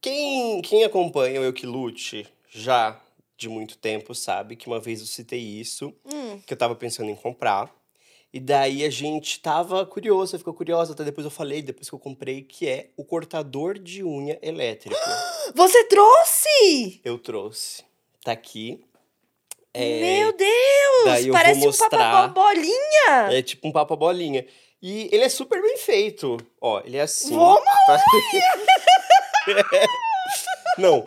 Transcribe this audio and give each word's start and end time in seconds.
Quem, 0.00 0.62
quem 0.62 0.84
acompanha 0.84 1.40
o 1.40 1.44
Eu 1.44 1.52
Que 1.52 1.66
Lute 1.66 2.26
já 2.50 3.00
de 3.36 3.48
muito 3.48 3.76
tempo 3.78 4.14
sabe 4.14 4.56
que 4.56 4.66
uma 4.66 4.80
vez 4.80 5.00
eu 5.00 5.06
citei 5.06 5.40
isso, 5.40 5.92
Hum. 6.04 6.40
que 6.46 6.52
eu 6.52 6.56
tava 6.58 6.74
pensando 6.74 7.10
em 7.10 7.14
comprar. 7.16 7.72
E 8.32 8.38
daí 8.40 8.84
a 8.84 8.90
gente 8.90 9.40
tava 9.40 9.86
curiosa, 9.86 10.38
ficou 10.38 10.52
curiosa, 10.52 10.92
até 10.92 11.02
depois 11.04 11.24
eu 11.24 11.30
falei, 11.30 11.62
depois 11.62 11.88
que 11.88 11.94
eu 11.94 11.98
comprei, 11.98 12.42
que 12.42 12.68
é 12.68 12.90
o 12.96 13.04
cortador 13.04 13.78
de 13.78 14.04
unha 14.04 14.38
elétrico. 14.42 14.94
Você 15.54 15.84
trouxe! 15.84 17.00
eu 17.04 17.18
trouxe. 17.18 17.82
Tá 18.22 18.32
aqui. 18.32 18.84
É, 19.72 20.00
Meu 20.00 20.32
Deus! 20.36 21.26
Parece 21.32 21.60
um 21.60 21.64
mostrar. 21.64 21.88
papagaio 21.88 22.32
bolinha! 22.34 23.38
é 23.38 23.42
tipo 23.42 23.66
um 23.66 23.72
papo 23.72 23.96
bolinha. 23.96 24.44
E 24.82 25.08
ele 25.12 25.24
é 25.24 25.28
super 25.28 25.60
bem 25.62 25.76
feito. 25.78 26.36
Ó, 26.60 26.80
ele 26.84 26.96
é 26.98 27.02
assim. 27.02 27.34
Vamos 27.34 27.62
Não, 30.78 31.06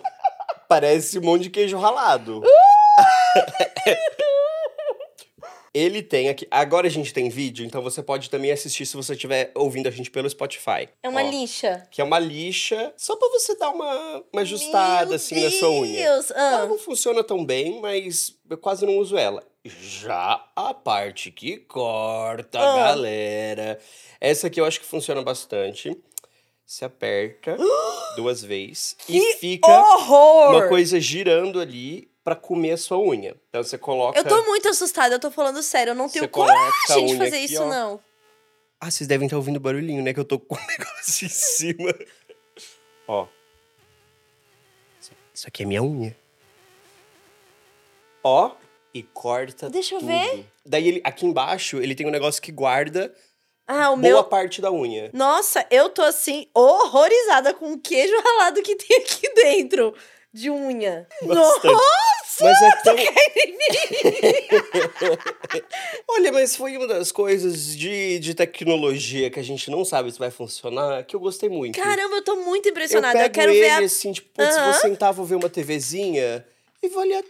parece 0.67 1.19
um 1.19 1.21
monte 1.23 1.43
de 1.43 1.49
queijo 1.49 1.77
ralado. 1.77 2.41
Ele 5.73 6.03
tem 6.03 6.27
aqui. 6.27 6.45
Agora 6.51 6.85
a 6.87 6.89
gente 6.89 7.13
tem 7.13 7.29
vídeo, 7.29 7.65
então 7.65 7.81
você 7.81 8.03
pode 8.03 8.29
também 8.29 8.51
assistir 8.51 8.85
se 8.85 8.97
você 8.97 9.13
estiver 9.13 9.51
ouvindo 9.55 9.87
a 9.87 9.91
gente 9.91 10.11
pelo 10.11 10.29
Spotify. 10.29 10.89
É 11.01 11.07
uma 11.07 11.23
Ó, 11.23 11.29
lixa. 11.29 11.87
Que 11.89 12.01
é 12.01 12.03
uma 12.03 12.19
lixa, 12.19 12.93
só 12.97 13.15
pra 13.15 13.29
você 13.29 13.55
dar 13.57 13.69
uma, 13.69 14.21
uma 14.33 14.41
ajustada 14.41 15.05
Meu 15.05 15.15
assim 15.15 15.41
na 15.41 15.49
sua 15.49 15.69
unha. 15.69 16.03
Deus! 16.11 16.29
Ela 16.31 16.63
Ah. 16.63 16.65
não 16.65 16.77
funciona 16.77 17.23
tão 17.23 17.45
bem, 17.45 17.79
mas 17.79 18.35
eu 18.49 18.57
quase 18.57 18.85
não 18.85 18.97
uso 18.97 19.17
ela. 19.17 19.41
Já 19.63 20.45
a 20.57 20.73
parte 20.73 21.31
que 21.31 21.55
corta, 21.59 22.59
Ah. 22.59 22.75
galera. 22.87 23.79
Essa 24.19 24.47
aqui 24.47 24.59
eu 24.59 24.65
acho 24.65 24.79
que 24.81 24.85
funciona 24.85 25.21
bastante. 25.21 25.95
Se 26.71 26.85
aperta 26.85 27.57
duas 28.15 28.41
vezes 28.41 28.95
e 29.09 29.33
fica 29.33 29.67
horror! 29.67 30.51
uma 30.55 30.69
coisa 30.69 31.01
girando 31.01 31.59
ali 31.59 32.09
pra 32.23 32.33
comer 32.33 32.71
a 32.71 32.77
sua 32.77 32.97
unha. 32.97 33.35
Então 33.49 33.61
você 33.61 33.77
coloca. 33.77 34.17
Eu 34.17 34.23
tô 34.23 34.41
muito 34.45 34.69
assustada, 34.69 35.15
eu 35.15 35.19
tô 35.19 35.29
falando 35.29 35.61
sério, 35.61 35.91
eu 35.91 35.95
não 35.95 36.07
tenho 36.07 36.29
coragem 36.29 37.07
de 37.07 37.17
fazer 37.17 37.35
aqui, 37.35 37.43
isso, 37.53 37.61
ó. 37.61 37.65
não. 37.67 37.99
Ah, 38.79 38.89
vocês 38.89 39.05
devem 39.05 39.25
estar 39.25 39.35
ouvindo 39.35 39.57
o 39.57 39.59
barulhinho, 39.59 40.01
né? 40.01 40.13
Que 40.13 40.21
eu 40.21 40.23
tô 40.23 40.39
com 40.39 40.55
o 40.55 40.59
negócio 40.65 41.25
em 41.25 41.29
cima. 41.29 41.93
Ó. 43.05 43.27
Isso- 45.01 45.11
Isso 45.33 45.47
aqui 45.49 45.63
é 45.63 45.65
minha 45.65 45.83
unha. 45.83 46.15
Ó. 48.23 48.55
E 48.93 49.03
corta 49.03 49.69
Deixa 49.69 49.95
eu 49.95 49.99
tudo. 49.99 50.07
ver. 50.07 50.45
Daí, 50.65 50.87
ele, 50.87 51.01
aqui 51.03 51.25
embaixo, 51.25 51.81
ele 51.81 51.95
tem 51.95 52.07
um 52.07 52.11
negócio 52.11 52.41
que 52.41 52.51
guarda 52.51 53.13
Ah, 53.67 53.91
o 53.91 53.95
boa 53.95 53.97
meu. 53.97 54.23
parte 54.23 54.61
da 54.61 54.71
unha. 54.71 55.09
Nossa, 55.13 55.65
eu 55.71 55.89
tô 55.89 56.01
assim, 56.01 56.47
horrorizada 56.53 57.53
com 57.53 57.73
o 57.73 57.79
queijo 57.79 58.13
ralado 58.21 58.61
que 58.61 58.75
tem 58.75 58.97
aqui 58.97 59.33
dentro 59.33 59.93
de 60.33 60.49
unha. 60.49 61.07
Bastante. 61.21 61.67
Nossa! 61.67 62.11
Mas 62.41 62.61
é 62.61 62.71
tão... 62.83 62.95
Olha, 66.07 66.31
mas 66.31 66.55
foi 66.55 66.77
uma 66.77 66.87
das 66.87 67.11
coisas 67.11 67.75
de, 67.75 68.17
de 68.19 68.33
tecnologia 68.33 69.29
que 69.29 69.39
a 69.39 69.43
gente 69.43 69.69
não 69.69 69.83
sabe 69.85 70.11
se 70.11 70.17
vai 70.17 70.31
funcionar, 70.31 71.03
que 71.03 71.15
eu 71.15 71.19
gostei 71.19 71.49
muito. 71.49 71.79
Caramba, 71.79 72.15
eu 72.15 72.23
tô 72.23 72.37
muito 72.37 72.65
eu 72.67 72.71
impressionada. 72.71 73.17
Eu, 73.17 73.21
pego 73.23 73.35
quero 73.35 73.51
ele 73.51 73.59
ver 73.59 73.69
a. 73.69 73.79
assim, 73.79 74.13
tipo, 74.13 74.29
putz, 74.33 74.55
Aham. 74.55 74.71
vou 74.71 74.81
sentar, 74.81 75.13
vou 75.13 75.25
ver 75.25 75.35
uma 75.35 75.49
TVzinha 75.49 76.43
e 76.81 76.87
vou 76.89 77.03
olhar. 77.03 77.21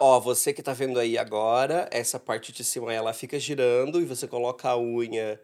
Ó, 0.00 0.20
você 0.20 0.52
que 0.52 0.62
tá 0.62 0.72
vendo 0.72 0.98
aí 0.98 1.16
agora, 1.16 1.88
essa 1.90 2.18
parte 2.18 2.52
de 2.52 2.64
cima 2.64 2.92
ela 2.92 3.12
fica 3.12 3.38
girando 3.38 4.00
e 4.00 4.04
você 4.04 4.26
coloca 4.26 4.68
a 4.68 4.78
unha 4.78 5.40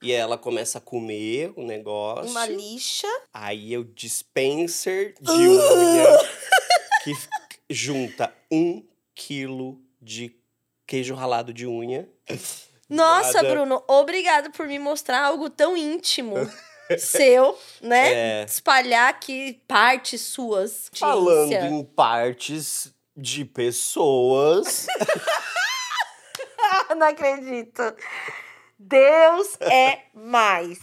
e 0.00 0.12
ela 0.12 0.38
começa 0.38 0.78
a 0.78 0.80
comer 0.80 1.52
o 1.56 1.62
negócio. 1.64 2.30
Uma 2.30 2.46
lixa. 2.46 3.08
Aí 3.32 3.74
é 3.74 3.78
o 3.78 3.84
dispenser 3.84 5.14
de 5.20 5.30
unha 5.30 6.06
que 7.02 7.12
junta 7.68 8.32
um 8.50 8.86
quilo 9.14 9.80
de 10.00 10.36
queijo 10.86 11.14
ralado 11.14 11.52
de 11.52 11.66
unha. 11.66 12.08
Nossa, 12.88 13.42
Nada. 13.42 13.50
Bruno, 13.50 13.82
obrigado 13.86 14.50
por 14.52 14.66
me 14.66 14.78
mostrar 14.78 15.24
algo 15.24 15.50
tão 15.50 15.76
íntimo 15.76 16.36
seu, 16.98 17.58
né? 17.82 18.42
É. 18.42 18.44
Espalhar 18.44 19.10
aqui 19.10 19.60
partes 19.66 20.20
suas. 20.22 20.88
Falando 20.94 21.52
em 21.52 21.84
partes 21.84 22.94
de 23.18 23.44
pessoas. 23.44 24.86
Não 26.96 27.06
acredito. 27.08 27.82
Deus 28.78 29.56
é 29.60 30.02
mais. 30.14 30.78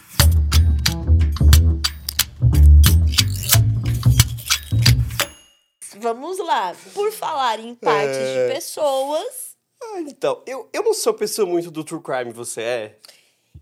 Vamos 5.98 6.38
lá. 6.38 6.74
Por 6.94 7.10
falar 7.12 7.58
em 7.60 7.74
partes 7.74 8.16
É. 8.18 8.48
de 8.48 8.54
pessoas. 8.54 9.56
Ah, 9.82 10.00
então, 10.00 10.42
eu, 10.46 10.68
eu 10.72 10.82
não 10.82 10.94
sou 10.94 11.14
pessoa 11.14 11.46
muito 11.46 11.70
do 11.70 11.84
true 11.84 12.02
crime, 12.02 12.32
você 12.32 12.62
é? 12.62 12.98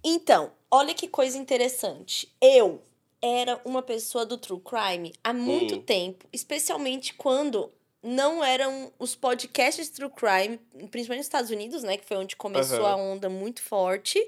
Então, 0.02 0.52
olha 0.70 0.94
que 0.94 1.08
coisa 1.08 1.36
interessante. 1.36 2.32
Eu 2.40 2.82
era 3.20 3.60
uma 3.64 3.82
pessoa 3.82 4.24
do 4.24 4.38
true 4.38 4.60
crime 4.60 5.12
há 5.22 5.32
muito 5.32 5.76
Hum. 5.76 5.82
tempo, 5.82 6.26
especialmente 6.32 7.14
quando 7.14 7.72
não 8.04 8.44
eram 8.44 8.92
os 8.98 9.16
podcasts 9.16 9.88
true 9.88 10.10
crime, 10.10 10.58
principalmente 10.90 11.20
nos 11.20 11.26
Estados 11.26 11.50
Unidos, 11.50 11.82
né, 11.82 11.96
que 11.96 12.04
foi 12.04 12.18
onde 12.18 12.36
começou 12.36 12.84
Aham. 12.84 12.92
a 12.92 12.96
onda 12.96 13.30
muito 13.30 13.62
forte, 13.62 14.20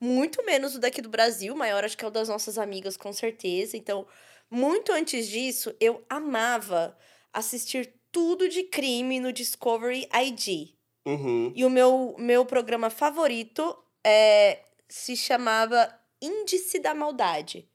muito 0.00 0.44
menos 0.44 0.76
o 0.76 0.78
daqui 0.78 1.02
do 1.02 1.08
Brasil, 1.08 1.54
maior 1.56 1.84
acho 1.84 1.96
que 1.96 2.04
é 2.04 2.08
o 2.08 2.12
das 2.12 2.28
nossas 2.28 2.58
amigas 2.58 2.96
com 2.96 3.12
certeza. 3.12 3.76
Então, 3.76 4.06
muito 4.48 4.92
antes 4.92 5.28
disso, 5.28 5.74
eu 5.80 6.04
amava 6.08 6.96
assistir 7.32 7.92
tudo 8.12 8.48
de 8.48 8.62
crime 8.62 9.18
no 9.18 9.32
Discovery 9.32 10.08
ID. 10.14 10.74
Uhum. 11.04 11.52
E 11.56 11.64
o 11.64 11.70
meu, 11.70 12.14
meu 12.16 12.46
programa 12.46 12.88
favorito 12.88 13.76
é, 14.04 14.60
se 14.88 15.16
chamava 15.16 15.92
Índice 16.22 16.78
da 16.78 16.94
Maldade, 16.94 17.68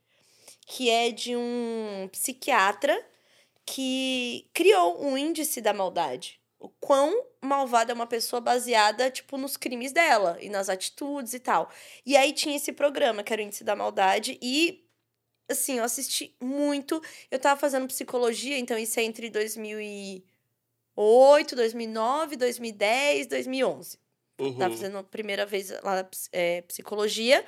que 0.66 0.90
é 0.90 1.12
de 1.12 1.36
um 1.36 2.08
psiquiatra 2.12 2.98
que 3.72 4.50
criou 4.52 5.06
um 5.06 5.16
índice 5.16 5.62
da 5.62 5.72
maldade. 5.74 6.42
O 6.60 6.70
quão 6.70 7.24
malvada 7.40 7.92
é 7.92 7.96
uma 7.96 8.08
pessoa 8.08 8.42
baseada, 8.42 9.12
tipo, 9.12 9.38
nos 9.38 9.56
crimes 9.56 9.92
dela 9.92 10.40
e 10.42 10.50
nas 10.50 10.70
atitudes 10.70 11.36
e 11.36 11.40
tal. 11.40 11.70
E 12.06 12.18
aí 12.18 12.34
tinha 12.34 12.56
esse 12.56 12.74
programa, 12.74 13.24
que 13.24 13.32
era 13.32 13.42
o 13.42 13.46
Índice 13.46 13.64
da 13.64 13.76
Maldade, 13.76 14.40
e 14.42 14.84
assim, 15.48 15.78
eu 15.78 15.84
assisti 15.84 16.36
muito. 16.42 17.00
Eu 17.30 17.38
tava 17.38 17.60
fazendo 17.60 17.86
psicologia, 17.88 18.58
então 18.58 18.76
isso 18.78 19.00
é 19.00 19.04
entre 19.04 19.30
2008, 19.30 21.56
2009, 21.56 22.38
2010, 22.38 23.28
2011. 23.28 24.00
uhum. 24.40 24.58
Tava 24.58 24.74
fazendo 24.74 24.98
a 24.98 25.04
primeira 25.04 25.46
vez 25.46 25.70
lá 25.84 26.10
é, 26.32 26.64
psicologia. 26.64 27.46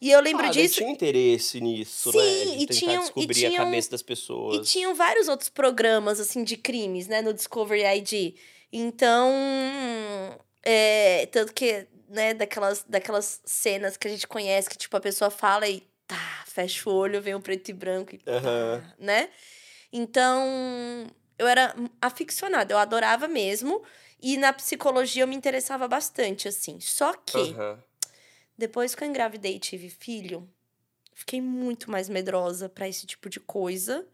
E 0.00 0.10
eu 0.10 0.20
lembro 0.20 0.46
ah, 0.46 0.50
disso. 0.50 0.74
Eu 0.74 0.78
tinha 0.78 0.90
interesse 0.90 1.60
nisso, 1.60 2.12
Sim, 2.12 2.18
né? 2.18 2.44
De 2.56 2.62
e 2.62 2.66
tinham- 2.66 2.94
e 2.94 2.98
descobrir 3.06 3.34
tinham- 3.34 3.62
a 3.62 3.64
cabeça 3.64 3.90
das 3.90 4.00
E 4.00 4.04
pessoas. 4.04 4.70
tinham 4.70 4.94
vários 4.94 5.28
outros 5.28 5.48
programas, 5.48 6.20
assim, 6.20 6.44
de 6.44 6.56
crimes, 6.56 7.06
né, 7.08 7.22
no 7.22 7.32
Discovery 7.32 7.82
ID. 7.82 8.34
Então, 8.72 9.32
é, 10.62 11.26
tanto 11.26 11.52
que, 11.54 11.86
né, 12.08 12.34
daquelas, 12.34 12.84
daquelas 12.88 13.40
cenas 13.44 13.96
que 13.96 14.06
a 14.06 14.10
gente 14.10 14.26
conhece, 14.26 14.68
que, 14.68 14.76
tipo, 14.76 14.96
a 14.96 15.00
pessoa 15.00 15.30
fala 15.30 15.66
e 15.68 15.82
tá, 16.06 16.44
fecha 16.46 16.88
o 16.88 16.92
olho, 16.92 17.20
vem 17.22 17.34
o 17.34 17.40
preto 17.40 17.70
e 17.70 17.72
branco 17.72 18.14
e 18.14 18.18
pá, 18.18 18.32
né? 18.98 19.28
Então, 19.92 21.06
eu 21.38 21.46
era 21.46 21.74
aficionada, 22.00 22.72
eu 22.74 22.78
adorava 22.78 23.26
mesmo. 23.28 23.82
E 24.20 24.36
na 24.36 24.52
psicologia 24.52 25.22
eu 25.22 25.28
me 25.28 25.36
interessava 25.36 25.86
bastante, 25.86 26.48
assim. 26.48 26.80
Só 26.80 27.12
que. 27.12 27.38
Depois 28.56 28.94
que 28.94 29.02
eu 29.04 29.08
engravidei 29.08 29.56
e 29.56 29.60
tive 29.60 29.88
filho, 29.88 30.48
fiquei 31.14 31.40
muito 31.40 31.90
mais 31.90 32.08
medrosa 32.08 32.68
pra 32.68 32.88
esse 32.88 33.06
tipo 33.06 33.28
de 33.28 33.40
coisa. 33.40 34.06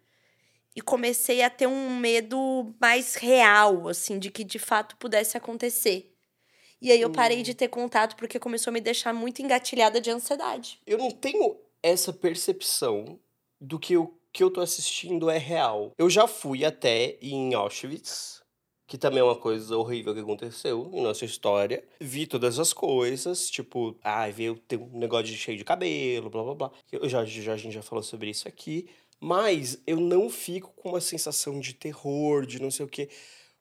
E 0.75 0.81
comecei 0.81 1.43
a 1.43 1.50
ter 1.50 1.67
um 1.67 1.94
medo 1.96 2.75
mais 2.81 3.14
real, 3.14 3.88
assim, 3.88 4.19
de 4.19 4.31
que 4.31 4.43
de 4.43 4.58
fato 4.58 4.96
pudesse 4.96 5.37
acontecer. 5.37 6.14
E 6.81 6.90
aí 6.90 7.00
eu 7.00 7.11
parei 7.11 7.40
Hum. 7.40 7.43
de 7.43 7.55
ter 7.55 7.69
contato 7.69 8.17
porque 8.17 8.38
começou 8.38 8.70
a 8.70 8.75
me 8.75 8.81
deixar 8.81 9.12
muito 9.12 9.43
engatilhada 9.43 10.00
de 10.00 10.11
ansiedade. 10.11 10.81
Eu 10.87 10.96
não 10.99 11.11
tenho 11.11 11.56
essa 11.82 12.12
percepção 12.12 13.20
do 13.61 13.78
que 13.78 13.96
o 13.96 14.14
que 14.32 14.43
eu 14.43 14.50
tô 14.50 14.62
assistindo 14.62 15.28
é 15.28 15.37
real. 15.37 15.93
Eu 15.99 16.08
já 16.08 16.26
fui 16.26 16.64
até 16.64 17.19
em 17.20 17.52
Auschwitz, 17.55 18.42
que 18.93 18.99
também 18.99 19.21
é 19.21 19.25
uma 19.25 19.35
coisa 19.35 19.75
horrível 19.75 20.12
que 20.12 20.21
aconteceu 20.21 20.91
em 20.93 21.00
nossa 21.00 21.25
história. 21.25 21.83
Vi 21.99 22.27
todas 22.27 22.59
as 22.59 22.75
coisas, 22.75 23.49
tipo, 23.49 23.97
ah, 24.05 24.29
veio 24.29 24.55
ter 24.55 24.77
um 24.77 24.99
negócio 24.99 25.25
de 25.29 25.35
cheio 25.35 25.56
de 25.56 25.65
cabelo, 25.65 26.29
blá 26.29 26.43
blá 26.43 26.55
blá. 26.55 26.73
Eu 26.93 27.09
já, 27.09 27.21
a 27.21 27.25
gente 27.25 27.71
já 27.71 27.81
falou 27.81 28.03
sobre 28.03 28.29
isso 28.29 28.47
aqui. 28.47 28.91
Mas 29.19 29.81
eu 29.87 29.99
não 29.99 30.29
fico 30.29 30.75
com 30.77 30.91
uma 30.91 31.00
sensação 31.00 31.59
de 31.59 31.73
terror, 31.73 32.44
de 32.44 32.61
não 32.61 32.71
sei 32.71 32.85
o 32.85 32.89
quê. 32.89 33.09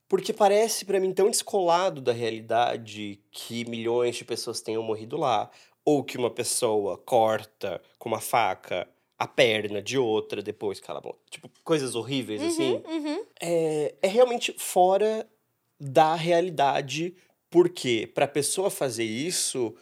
Porque 0.10 0.34
parece 0.34 0.84
pra 0.84 1.00
mim 1.00 1.14
tão 1.14 1.32
descolado 1.32 2.02
da 2.02 2.12
realidade 2.12 3.22
que 3.32 3.64
milhões 3.70 4.18
de 4.18 4.26
pessoas 4.26 4.60
tenham 4.60 4.84
morrido 4.84 5.16
lá. 5.16 5.50
Ou 5.86 6.04
que 6.04 6.18
uma 6.18 6.30
pessoa 6.30 6.98
corta 6.98 7.82
com 7.98 8.10
uma 8.10 8.20
faca 8.20 8.86
a 9.22 9.28
perna 9.28 9.82
de 9.84 10.00
outra 10.00 10.42
depois 10.42 10.80
que 10.80 10.90
ela. 10.90 11.00
Tipo, 11.30 11.48
coisas 11.64 11.94
horríveis, 11.94 12.42
assim. 12.42 12.82
Uhum. 12.88 13.24
É, 13.40 13.94
é 14.02 14.08
realmente 14.08 14.52
fora 14.58 15.28
da 15.80 16.16
realidade, 16.16 17.16
porque 17.50 18.10
pra 18.16 18.28
pessoa 18.28 18.72
fazer 18.72 19.04
isso, 19.04 19.76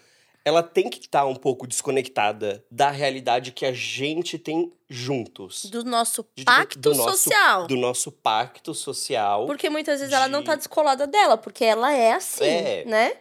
ela 0.44 0.62
tem 0.62 0.90
que 0.90 1.00
estar 1.00 1.26
um 1.26 1.36
pouco 1.36 1.66
desconectada 1.66 2.66
da 2.70 2.90
realidade 2.92 3.54
que 3.54 3.66
a 3.66 3.72
gente 3.72 4.38
tem 4.38 4.74
juntos. 4.90 5.66
Do 5.66 5.86
nosso 5.86 6.26
De- 6.36 6.44
pacto 6.44 6.80
do 6.80 6.94
nosso- 6.94 7.18
social. 7.30 7.68
Do 7.68 7.78
nosso 7.78 8.12
pacto 8.12 8.74
social. 8.74 9.46
Porque 9.46 9.70
muitas 9.70 10.00
vezes 10.02 10.14
ela 10.14 10.28
não 10.28 10.40
de- 10.40 10.48
tá 10.48 10.56
descolada 10.56 11.08
dela, 11.08 11.38
porque 11.38 11.64
ela 11.64 11.94
é 11.94 12.12
assim, 12.12 12.44
É. 12.44 12.84
né? 12.86 13.14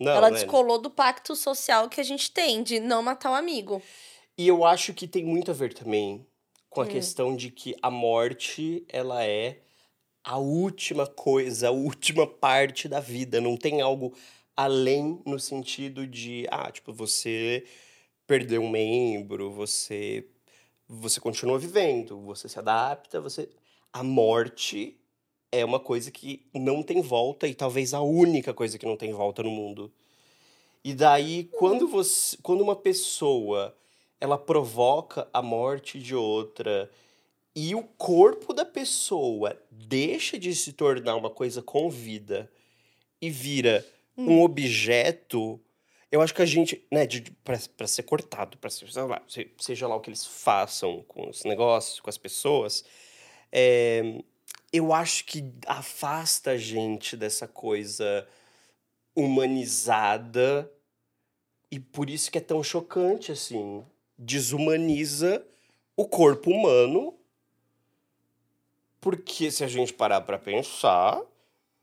Não, 0.00 0.10
ela 0.12 0.30
né? 0.30 0.38
descolou 0.38 0.78
do 0.80 0.90
pacto 0.90 1.36
social 1.36 1.88
que 1.88 2.00
a 2.00 2.04
gente 2.04 2.30
tem 2.32 2.62
de 2.62 2.80
não 2.80 3.02
matar 3.02 3.30
o 3.30 3.34
amigo. 3.34 3.80
E 4.40 4.48
eu 4.48 4.64
acho 4.64 4.94
que 4.94 5.06
tem 5.06 5.24
muito 5.24 5.50
a 5.50 5.54
ver 5.54 5.74
também 5.74 6.26
com 6.70 6.80
a 6.80 6.84
Hum. 6.84 6.86
questão 6.86 7.36
de 7.36 7.50
que 7.50 7.76
a 7.82 7.90
morte, 7.90 8.84
ela 8.88 9.24
é 9.24 9.60
a 10.24 10.38
última 10.38 11.06
coisa, 11.06 11.68
a 11.68 11.72
última 11.72 12.26
parte 12.26 12.88
da 12.88 13.00
vida. 13.00 13.40
Não 13.40 13.56
tem 13.56 13.80
algo 13.82 14.14
além 14.56 15.22
no 15.26 15.38
sentido 15.38 16.06
de, 16.06 16.46
ah, 16.50 16.70
tipo, 16.72 16.92
você 16.92 17.66
perdeu 18.26 18.62
um 18.62 18.70
membro, 18.70 19.50
você 19.52 20.26
você 20.88 21.20
continua 21.20 21.58
vivendo, 21.58 22.20
você 22.20 22.48
se 22.48 22.58
adapta, 22.58 23.20
você 23.20 23.48
a 23.92 24.02
morte 24.04 24.98
é 25.52 25.64
uma 25.64 25.80
coisa 25.80 26.10
que 26.12 26.46
não 26.54 26.82
tem 26.82 27.02
volta 27.02 27.48
e 27.48 27.54
talvez 27.54 27.94
a 27.94 28.00
única 28.02 28.54
coisa 28.54 28.78
que 28.78 28.86
não 28.86 28.96
tem 28.96 29.12
volta 29.12 29.42
no 29.42 29.50
mundo. 29.50 29.92
E 30.84 30.94
daí, 30.94 31.44
quando 31.44 31.86
você, 31.88 32.36
quando 32.42 32.62
uma 32.62 32.76
pessoa 32.76 33.74
ela 34.20 34.36
provoca 34.38 35.28
a 35.32 35.40
morte 35.42 35.98
de 35.98 36.14
outra. 36.14 36.90
E 37.54 37.74
o 37.74 37.82
corpo 37.82 38.52
da 38.52 38.64
pessoa 38.64 39.60
deixa 39.70 40.38
de 40.38 40.54
se 40.54 40.72
tornar 40.72 41.16
uma 41.16 41.30
coisa 41.30 41.62
com 41.62 41.90
vida 41.90 42.50
e 43.20 43.28
vira 43.30 43.84
um 44.16 44.42
objeto, 44.42 45.60
eu 46.12 46.20
acho 46.20 46.34
que 46.34 46.42
a 46.42 46.46
gente, 46.46 46.86
né, 46.92 47.06
pra 47.76 47.86
ser 47.86 48.02
cortado, 48.02 48.58
pra 48.58 48.68
ser, 48.70 48.86
lá, 49.02 49.22
se- 49.26 49.50
seja 49.58 49.88
lá 49.88 49.96
o 49.96 50.00
que 50.00 50.10
eles 50.10 50.26
façam 50.26 51.02
com 51.08 51.28
os 51.30 51.42
negócios, 51.44 52.00
com 52.00 52.10
as 52.10 52.18
pessoas, 52.18 52.84
é, 53.50 54.22
eu 54.72 54.92
acho 54.92 55.24
que 55.24 55.44
afasta 55.66 56.52
a 56.52 56.56
gente 56.56 57.16
dessa 57.16 57.48
coisa 57.48 58.26
humanizada. 59.16 60.70
E 61.70 61.78
por 61.78 62.10
isso 62.10 62.30
que 62.30 62.38
é 62.38 62.40
tão 62.40 62.62
chocante, 62.62 63.30
assim. 63.32 63.84
Desumaniza 64.22 65.42
o 65.96 66.06
corpo 66.06 66.50
humano. 66.50 67.14
Porque 69.00 69.50
se 69.50 69.64
a 69.64 69.66
gente 69.66 69.94
parar 69.94 70.20
pra 70.20 70.38
pensar, 70.38 71.18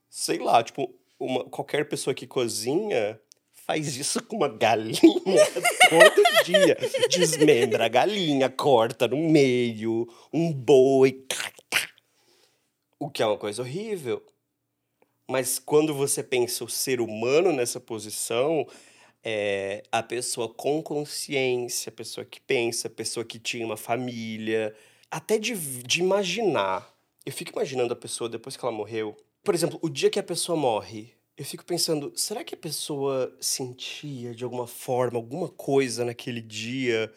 sei 0.07 0.37
lá, 0.37 0.63
tipo, 0.63 0.93
uma, 1.19 1.43
qualquer 1.45 1.89
pessoa 1.89 2.13
que 2.13 2.27
cozinha 2.27 3.19
faz 3.65 3.97
isso 3.97 4.23
com 4.23 4.35
uma 4.35 4.47
galinha 4.47 5.01
todo 5.89 6.45
dia. 6.45 6.77
Desmembra 7.09 7.85
a 7.85 7.89
galinha, 7.89 8.49
corta 8.49 9.07
no 9.07 9.17
meio, 9.17 10.07
um 10.31 10.53
boi. 10.53 11.11
tá, 11.27 11.51
tá. 11.71 11.89
O 12.99 13.09
que 13.09 13.23
é 13.23 13.25
uma 13.25 13.37
coisa 13.37 13.63
horrível. 13.63 14.23
Mas 15.27 15.59
quando 15.59 15.93
você 15.93 16.23
pensa 16.23 16.63
o 16.63 16.69
ser 16.69 17.01
humano 17.01 17.51
nessa 17.51 17.79
posição, 17.79 18.65
é 19.29 19.83
a 19.91 20.01
pessoa 20.01 20.47
com 20.47 20.81
consciência, 20.81 21.89
a 21.89 21.91
pessoa 21.91 22.23
que 22.23 22.39
pensa, 22.39 22.87
a 22.87 22.89
pessoa 22.89 23.25
que 23.25 23.37
tinha 23.37 23.65
uma 23.65 23.75
família, 23.75 24.73
até 25.11 25.37
de, 25.37 25.53
de 25.83 25.99
imaginar. 25.99 26.97
Eu 27.25 27.33
fico 27.33 27.51
imaginando 27.51 27.91
a 27.91 27.95
pessoa 27.97 28.29
depois 28.29 28.55
que 28.55 28.63
ela 28.63 28.71
morreu. 28.71 29.17
Por 29.43 29.53
exemplo, 29.53 29.77
o 29.81 29.89
dia 29.89 30.09
que 30.09 30.17
a 30.17 30.23
pessoa 30.23 30.57
morre, 30.57 31.13
eu 31.37 31.43
fico 31.43 31.65
pensando, 31.65 32.13
será 32.15 32.41
que 32.41 32.55
a 32.55 32.57
pessoa 32.57 33.35
sentia 33.37 34.33
de 34.33 34.45
alguma 34.45 34.65
forma 34.65 35.17
alguma 35.17 35.49
coisa 35.49 36.05
naquele 36.05 36.39
dia 36.39 37.11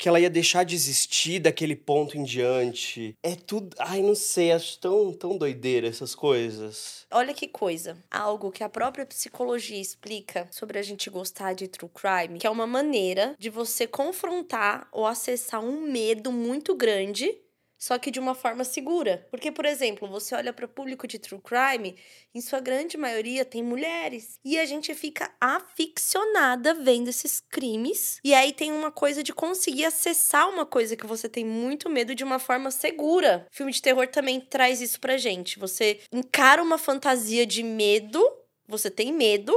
que 0.00 0.08
ela 0.08 0.18
ia 0.18 0.30
deixar 0.30 0.64
de 0.64 0.74
existir 0.74 1.38
daquele 1.40 1.76
ponto 1.76 2.16
em 2.16 2.24
diante? 2.24 3.14
É 3.22 3.36
tudo, 3.36 3.76
ai, 3.78 4.00
não 4.00 4.14
sei, 4.14 4.50
acho 4.50 4.78
tão 4.78 5.12
tão 5.12 5.36
doideira 5.36 5.86
essas 5.86 6.14
coisas. 6.14 7.06
Olha 7.10 7.34
que 7.34 7.46
coisa. 7.46 7.98
Algo 8.10 8.50
que 8.50 8.64
a 8.64 8.68
própria 8.68 9.04
psicologia 9.04 9.78
explica 9.78 10.48
sobre 10.50 10.78
a 10.78 10.82
gente 10.82 11.10
gostar 11.10 11.52
de 11.52 11.68
true 11.68 11.90
crime, 11.92 12.38
que 12.38 12.46
é 12.46 12.50
uma 12.50 12.66
maneira 12.66 13.34
de 13.38 13.50
você 13.50 13.86
confrontar 13.86 14.88
ou 14.90 15.06
acessar 15.06 15.62
um 15.62 15.82
medo 15.82 16.32
muito 16.32 16.74
grande, 16.74 17.36
só 17.80 17.98
que 17.98 18.10
de 18.10 18.20
uma 18.20 18.34
forma 18.34 18.62
segura. 18.62 19.26
Porque, 19.30 19.50
por 19.50 19.64
exemplo, 19.64 20.06
você 20.06 20.34
olha 20.34 20.52
para 20.52 20.66
o 20.66 20.68
público 20.68 21.06
de 21.06 21.18
true 21.18 21.40
crime, 21.40 21.96
em 22.34 22.40
sua 22.42 22.60
grande 22.60 22.98
maioria 22.98 23.42
tem 23.42 23.62
mulheres. 23.62 24.38
E 24.44 24.58
a 24.58 24.66
gente 24.66 24.94
fica 24.94 25.34
aficionada 25.40 26.74
vendo 26.74 27.08
esses 27.08 27.40
crimes. 27.40 28.20
E 28.22 28.34
aí 28.34 28.52
tem 28.52 28.70
uma 28.70 28.92
coisa 28.92 29.22
de 29.22 29.32
conseguir 29.32 29.86
acessar 29.86 30.46
uma 30.50 30.66
coisa 30.66 30.94
que 30.94 31.06
você 31.06 31.26
tem 31.26 31.44
muito 31.44 31.88
medo 31.88 32.14
de 32.14 32.22
uma 32.22 32.38
forma 32.38 32.70
segura. 32.70 33.46
Filme 33.50 33.72
de 33.72 33.80
terror 33.80 34.06
também 34.08 34.40
traz 34.40 34.82
isso 34.82 35.00
pra 35.00 35.16
gente. 35.16 35.58
Você 35.58 36.00
encara 36.12 36.62
uma 36.62 36.76
fantasia 36.76 37.46
de 37.46 37.62
medo, 37.62 38.22
você 38.68 38.90
tem 38.90 39.10
medo, 39.10 39.54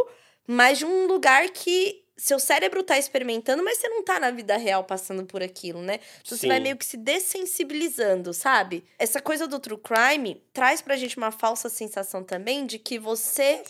mas 0.48 0.78
de 0.78 0.86
um 0.86 1.08
lugar 1.08 1.50
que 1.50 2.03
seu 2.26 2.40
cérebro 2.40 2.84
tá 2.84 2.98
experimentando, 2.98 3.64
mas 3.64 3.78
você 3.78 3.90
não 3.90 4.04
tá 4.04 4.20
na 4.20 4.32
vida 4.32 4.56
real 4.58 4.84
passando 4.84 5.26
por 5.26 5.44
aquilo, 5.44 5.82
né? 5.82 6.00
Então, 6.22 6.38
você 6.38 6.48
vai 6.48 6.60
meio 6.60 6.78
que 6.78 6.86
se 6.86 6.96
dessensibilizando, 6.98 8.34
sabe? 8.34 8.84
Essa 8.98 9.22
coisa 9.22 9.48
do 9.48 9.60
true 9.60 9.78
crime 9.80 10.42
traz 10.54 10.82
pra 10.82 10.96
gente 10.96 11.18
uma 11.18 11.32
falsa 11.32 11.68
sensação 11.70 12.24
também 12.24 12.66
de 12.66 12.80
que 12.80 12.98
você 12.98 13.62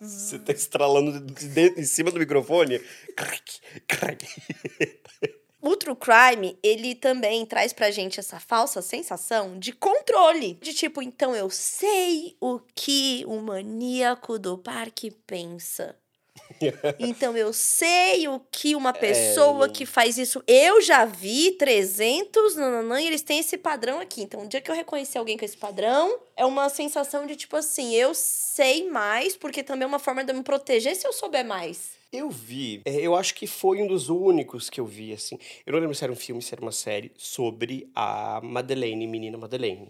Você 0.00 0.36
tá 0.40 0.52
estralando 0.52 1.20
de- 1.20 1.48
de- 1.48 1.80
em 1.80 1.84
cima 1.84 2.10
do 2.10 2.18
microfone? 2.18 2.80
Crack, 3.16 3.60
crack. 3.86 4.26
O 5.60 5.76
true 5.76 5.94
crime, 5.94 6.58
ele 6.60 6.96
também 6.96 7.46
traz 7.46 7.72
pra 7.72 7.88
gente 7.92 8.18
essa 8.18 8.40
falsa 8.40 8.82
sensação 8.82 9.56
de 9.60 9.72
controle. 9.72 10.54
De 10.60 10.74
tipo, 10.74 11.00
então 11.00 11.36
eu 11.36 11.48
sei 11.48 12.36
o 12.40 12.58
que 12.74 13.22
o 13.28 13.38
maníaco 13.40 14.40
do 14.40 14.58
parque 14.58 15.12
pensa. 15.24 15.96
Então 16.98 17.36
eu 17.36 17.52
sei 17.52 18.28
o 18.28 18.40
que 18.50 18.74
uma 18.74 18.92
pessoa 18.92 19.66
não- 19.66 19.72
que 19.72 19.84
faz 19.86 20.18
isso. 20.18 20.42
Eu 20.46 20.80
já 20.80 21.04
vi 21.04 21.52
300, 21.52 22.56
nananã, 22.56 23.00
e 23.00 23.06
eles 23.06 23.22
têm 23.22 23.38
esse 23.38 23.56
padrão 23.56 24.00
aqui. 24.00 24.22
Então, 24.22 24.42
o 24.44 24.48
dia 24.48 24.60
que 24.60 24.70
eu 24.70 24.74
reconhecer 24.74 25.18
alguém 25.18 25.36
com 25.36 25.44
esse 25.44 25.56
padrão, 25.56 26.18
é 26.36 26.44
uma 26.44 26.68
sensação 26.68 27.26
de 27.26 27.36
tipo 27.36 27.56
assim, 27.56 27.94
eu 27.94 28.12
sei 28.14 28.88
mais, 28.88 29.36
porque 29.36 29.62
também 29.62 29.84
é 29.84 29.86
uma 29.86 29.98
forma 29.98 30.24
de 30.24 30.32
eu 30.32 30.36
me 30.36 30.42
proteger 30.42 30.94
se 30.96 31.06
eu 31.06 31.12
souber 31.12 31.44
mais. 31.44 31.90
Eu 32.12 32.28
vi, 32.28 32.82
é, 32.84 32.94
eu 33.00 33.16
acho 33.16 33.34
que 33.34 33.46
foi 33.46 33.80
um 33.82 33.86
dos 33.86 34.10
únicos 34.10 34.68
que 34.68 34.78
eu 34.78 34.84
vi, 34.84 35.14
assim. 35.14 35.38
Eu 35.64 35.72
não 35.72 35.80
lembro 35.80 35.94
se 35.94 36.04
era 36.04 36.12
um 36.12 36.16
filme, 36.16 36.42
se 36.42 36.52
era 36.54 36.60
uma 36.60 36.70
série, 36.72 37.10
sobre 37.16 37.90
a 37.94 38.38
Madeleine, 38.42 39.06
menina 39.06 39.38
Madeleine. 39.38 39.88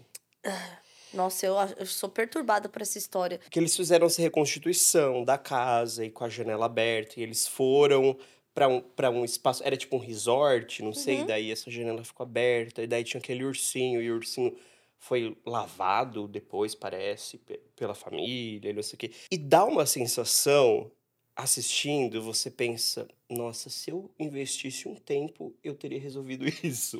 Nossa, 1.13 1.45
eu, 1.45 1.55
eu 1.77 1.85
sou 1.85 2.09
perturbada 2.09 2.67
por 2.67 2.81
essa 2.81 2.97
história. 2.97 3.39
Que 3.49 3.59
eles 3.59 3.75
fizeram 3.75 4.07
essa 4.07 4.21
reconstituição 4.21 5.23
da 5.23 5.37
casa 5.37 6.05
e 6.05 6.09
com 6.09 6.23
a 6.23 6.29
janela 6.29 6.65
aberta, 6.65 7.19
e 7.19 7.23
eles 7.23 7.47
foram 7.47 8.17
pra 8.53 8.67
um, 8.67 8.81
pra 8.81 9.09
um 9.09 9.23
espaço, 9.25 9.63
era 9.63 9.75
tipo 9.77 9.95
um 9.95 9.99
resort, 9.99 10.81
não 10.83 10.93
sei, 10.93 11.19
Uhum. 11.19 11.25
daí 11.25 11.51
essa 11.51 11.69
janela 11.71 12.03
ficou 12.03 12.23
aberta, 12.23 12.81
e 12.83 12.87
daí 12.87 13.03
tinha 13.03 13.19
aquele 13.19 13.43
ursinho, 13.43 14.01
e 14.01 14.11
o 14.11 14.15
ursinho 14.15 14.55
foi 14.99 15.35
lavado 15.45 16.27
depois, 16.27 16.73
parece, 16.75 17.37
pe- 17.39 17.59
pela 17.75 17.93
família, 17.95 18.69
e 18.69 18.73
não 18.73 18.83
sei 18.83 18.95
o 18.95 18.99
quê. 18.99 19.11
E 19.31 19.37
dá 19.37 19.65
uma 19.65 19.85
sensação, 19.85 20.91
assistindo, 21.35 22.21
você 22.21 22.49
pensa, 22.51 23.07
nossa, 23.29 23.69
se 23.69 23.89
eu 23.91 24.09
investisse 24.19 24.87
um 24.87 24.95
tempo, 24.95 25.53
eu 25.63 25.73
teria 25.75 25.99
resolvido 25.99 26.45
isso. 26.63 26.99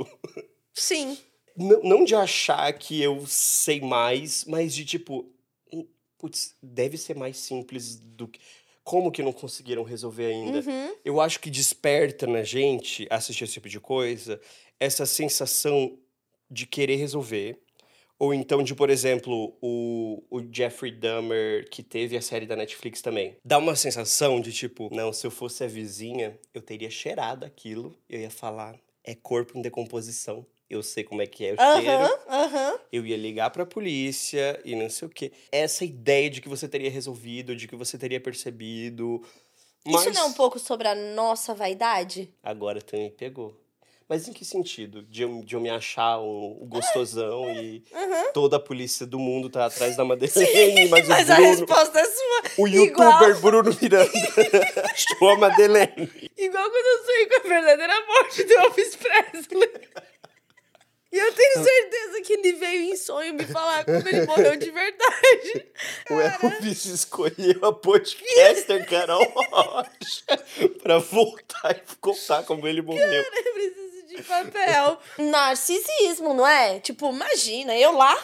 Sim. 0.73 1.17
Não, 1.55 1.83
não 1.83 2.03
de 2.03 2.15
achar 2.15 2.71
que 2.73 3.01
eu 3.01 3.25
sei 3.27 3.79
mais, 3.81 4.45
mas 4.45 4.73
de 4.73 4.85
tipo, 4.85 5.29
hum, 5.71 5.85
putz, 6.17 6.55
deve 6.61 6.97
ser 6.97 7.15
mais 7.15 7.37
simples 7.37 7.95
do 7.97 8.27
que. 8.27 8.39
Como 8.83 9.13
que 9.13 9.23
não 9.23 9.31
conseguiram 9.31 9.83
resolver 9.83 10.25
ainda? 10.25 10.59
Uhum. 10.59 10.95
Eu 11.05 11.21
acho 11.21 11.39
que 11.39 11.49
desperta 11.49 12.27
na 12.27 12.43
gente 12.43 13.07
assistir 13.09 13.45
esse 13.45 13.53
tipo 13.53 13.69
de 13.69 13.79
coisa 13.79 14.41
essa 14.83 15.05
sensação 15.05 15.97
de 16.51 16.65
querer 16.65 16.97
resolver. 16.97 17.57
Ou 18.19 18.33
então 18.33 18.61
de, 18.61 18.75
por 18.75 18.89
exemplo, 18.89 19.57
o, 19.61 20.23
o 20.29 20.41
Jeffrey 20.53 20.91
Dahmer, 20.91 21.69
que 21.69 21.81
teve 21.81 22.15
a 22.15 22.21
série 22.21 22.45
da 22.45 22.55
Netflix 22.55 23.01
também. 23.01 23.35
Dá 23.43 23.57
uma 23.57 23.75
sensação 23.75 24.39
de 24.39 24.51
tipo, 24.51 24.93
não, 24.93 25.11
se 25.11 25.25
eu 25.25 25.31
fosse 25.31 25.63
a 25.63 25.67
vizinha, 25.67 26.37
eu 26.53 26.61
teria 26.61 26.89
cheirado 26.89 27.45
aquilo. 27.45 27.97
Eu 28.09 28.19
ia 28.19 28.29
falar, 28.29 28.77
é 29.03 29.15
corpo 29.15 29.57
em 29.57 29.61
decomposição. 29.61 30.45
Eu 30.69 30.81
sei 30.81 31.03
como 31.03 31.21
é 31.21 31.27
que 31.27 31.45
é 31.45 31.53
o 31.53 31.57
cheiro. 31.57 31.91
Aham, 31.91 32.19
aham. 32.29 32.79
Eu 32.91 33.05
ia 33.05 33.17
ligar 33.17 33.49
pra 33.51 33.65
polícia 33.65 34.59
e 34.65 34.75
não 34.75 34.89
sei 34.89 35.07
o 35.07 35.11
quê. 35.11 35.31
Essa 35.51 35.85
ideia 35.85 36.29
de 36.29 36.41
que 36.41 36.49
você 36.49 36.67
teria 36.67 36.89
resolvido, 36.89 37.55
de 37.55 37.67
que 37.67 37.75
você 37.75 37.97
teria 37.97 38.19
percebido. 38.19 39.21
Mas 39.85 40.01
Isso 40.05 40.13
não 40.13 40.21
é 40.21 40.25
um 40.25 40.33
pouco 40.33 40.57
sobre 40.59 40.87
a 40.87 40.95
nossa 40.95 41.53
vaidade? 41.53 42.33
agora 42.41 42.81
também 42.81 43.11
pegou. 43.11 43.59
Mas 44.07 44.27
em 44.27 44.33
que 44.33 44.43
sentido? 44.43 45.01
De 45.03 45.23
eu, 45.23 45.41
de 45.43 45.55
eu 45.55 45.61
me 45.61 45.69
achar 45.69 46.19
um, 46.19 46.59
um 46.61 46.67
gostosão 46.67 47.49
e 47.51 47.83
Uhum. 47.91 48.31
toda 48.33 48.57
a 48.57 48.59
polícia 48.59 49.05
do 49.05 49.17
mundo 49.17 49.49
tá 49.49 49.65
atrás 49.65 49.95
da 49.95 50.03
Madeleine, 50.05 50.89
mas, 50.89 51.07
Mas 51.07 51.29
o 51.29 51.31
a 51.31 51.35
Bruno, 51.35 51.49
resposta 51.51 51.99
é 51.99 52.05
sua. 52.05 52.41
o 52.57 52.67
igual- 52.67 53.11
youtuber 53.23 53.39
Bruno 53.41 53.77
Miranda 53.81 54.11
achou 54.91 55.29
a 55.29 55.37
Madeleine. 55.37 56.11
Igual 56.37 56.69
quando 56.69 56.85
eu 56.85 57.05
sonhei 57.05 57.25
com 57.27 57.35
a 57.35 57.49
verdadeira 57.49 58.05
morte 58.07 58.43
do 58.43 58.53
Elvis 58.53 58.95
Presley. 58.95 59.69
Eu 61.55 61.63
tenho 61.63 61.65
certeza 61.65 62.21
que 62.21 62.33
ele 62.33 62.53
veio 62.53 62.81
em 62.93 62.95
sonho 62.95 63.33
me 63.33 63.43
falar 63.45 63.85
como 63.85 64.07
ele 64.07 64.25
morreu 64.25 64.55
de 64.55 64.71
verdade. 64.71 65.65
O 66.09 66.19
Elvis 66.19 66.85
escolheu 66.85 67.63
a 67.65 67.73
podcaster 67.73 68.87
Carol 68.87 69.23
Rocha 69.51 70.45
pra 70.81 70.97
voltar 70.99 71.71
e 71.71 71.95
contar 71.99 72.43
como 72.43 72.67
ele 72.67 72.81
morreu. 72.81 73.01
Eu 73.23 73.53
preciso 73.53 74.07
de 74.07 74.23
papel. 74.23 74.99
Narcisismo, 75.17 76.33
não 76.33 76.45
é? 76.47 76.79
Tipo, 76.79 77.09
imagina, 77.09 77.75
eu 77.77 77.91
lá, 77.97 78.15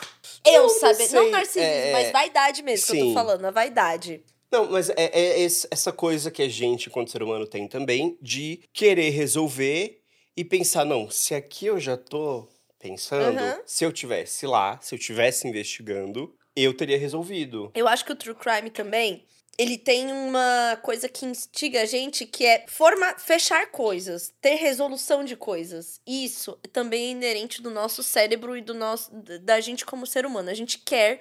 eu 0.46 0.54
Não, 0.54 0.62
não 0.64 0.70
saber. 0.70 1.08
sei. 1.08 1.20
Não 1.20 1.30
narcisismo, 1.30 1.64
É, 1.68 1.92
mas 1.92 2.12
vaidade 2.12 2.62
mesmo 2.64 2.86
que 2.88 2.92
eu 2.94 3.00
tô 3.00 3.06
sim. 3.06 3.14
falando, 3.14 3.46
a 3.46 3.52
vaidade. 3.52 4.24
Não, 4.52 4.70
mas 4.72 4.90
é, 4.90 4.96
é 4.98 5.40
esse- 5.42 5.68
essa 5.70 5.92
coisa 5.92 6.32
que 6.32 6.42
a 6.42 6.50
gente, 6.50 6.88
enquanto 6.90 7.12
ser 7.12 7.22
humano, 7.22 7.46
tem 7.46 7.68
também 7.68 8.18
de 8.22 8.62
querer 8.74 9.10
resolver 9.12 10.00
e 10.36 10.44
pensar, 10.44 10.86
não, 10.86 11.10
se 11.10 11.36
aqui 11.36 11.66
eu 11.68 11.80
já 11.80 11.96
tô 11.98 12.48
pensando, 12.80 13.40
Uhum. 13.40 13.62
se 13.66 13.84
eu 13.84 13.92
tivesse 13.92 14.48
lá, 14.48 14.80
se 14.82 14.96
eu 14.96 15.00
tivesse 15.00 15.48
investigando, 15.48 16.34
eu 16.56 16.74
teria 16.74 16.98
resolvido. 16.98 17.72
Eu 17.76 17.88
acho 17.88 18.06
que 18.06 18.12
o 18.12 18.16
true 18.16 18.34
crime 18.36 18.70
também, 18.70 19.26
ele 19.58 19.78
tem 19.78 20.12
uma 20.12 20.80
coisa 20.82 21.10
que 21.10 21.26
instiga 21.26 21.82
a 21.82 21.86
gente, 21.86 22.26
que 22.26 22.46
é 22.46 22.66
forma, 22.68 23.14
fechar 23.20 23.68
coisas, 23.72 24.34
ter 24.42 24.56
resolução 24.56 25.24
de 25.24 25.36
coisas. 25.36 26.00
Isso 26.08 26.58
também 26.72 27.08
é 27.08 27.12
inerente 27.12 27.62
do 27.62 27.70
nosso 27.70 28.02
cérebro 28.02 28.56
e 28.56 28.62
do 28.62 28.74
nosso 28.74 29.12
da 29.44 29.60
gente 29.60 29.86
como 29.86 30.08
ser 30.08 30.26
humano. 30.26 30.50
A 30.50 30.54
gente 30.54 30.78
quer 30.80 31.20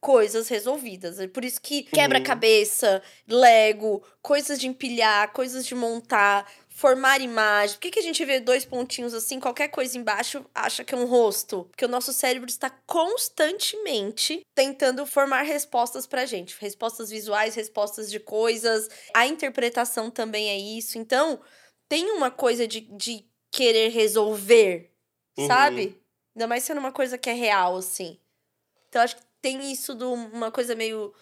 coisas 0.00 0.48
resolvidas. 0.48 1.20
É 1.20 1.28
por 1.28 1.44
isso 1.44 1.60
que 1.60 1.84
quebra-cabeça, 1.84 3.00
Lego, 3.28 4.02
coisas 4.20 4.58
de 4.58 4.66
empilhar, 4.66 5.32
coisas 5.32 5.64
de 5.64 5.74
montar, 5.76 6.50
formar 6.74 7.20
imagem. 7.20 7.76
Por 7.76 7.82
que, 7.82 7.90
que 7.92 7.98
a 7.98 8.02
gente 8.02 8.24
vê 8.24 8.40
dois 8.40 8.64
pontinhos 8.64 9.14
assim, 9.14 9.38
qualquer 9.38 9.68
coisa 9.68 9.96
embaixo, 9.96 10.44
acha 10.54 10.82
que 10.84 10.94
é 10.94 10.98
um 10.98 11.06
rosto? 11.06 11.64
Porque 11.70 11.84
o 11.84 11.88
nosso 11.88 12.12
cérebro 12.12 12.48
está 12.48 12.70
constantemente 12.86 14.42
tentando 14.54 15.04
formar 15.06 15.42
respostas 15.42 16.06
pra 16.06 16.26
gente. 16.26 16.56
Respostas 16.58 17.10
visuais, 17.10 17.54
respostas 17.54 18.10
de 18.10 18.18
coisas. 18.18 18.88
A 19.14 19.26
interpretação 19.26 20.10
também 20.10 20.48
é 20.50 20.58
isso. 20.58 20.98
Então, 20.98 21.40
tem 21.88 22.10
uma 22.10 22.30
coisa 22.30 22.66
de, 22.66 22.80
de 22.80 23.24
querer 23.50 23.88
resolver, 23.90 24.90
Uhum. 25.36 25.46
sabe? 25.46 25.98
Ainda 26.34 26.46
mais 26.46 26.62
sendo 26.62 26.78
uma 26.78 26.92
coisa 26.92 27.16
que 27.16 27.30
é 27.30 27.32
real, 27.34 27.76
assim. 27.76 28.18
Então, 28.88 29.00
acho 29.02 29.16
que 29.16 29.22
tem 29.40 29.72
isso 29.72 29.94
de 29.94 30.04
uma 30.04 30.50
coisa 30.50 30.74
meio. 30.74 31.12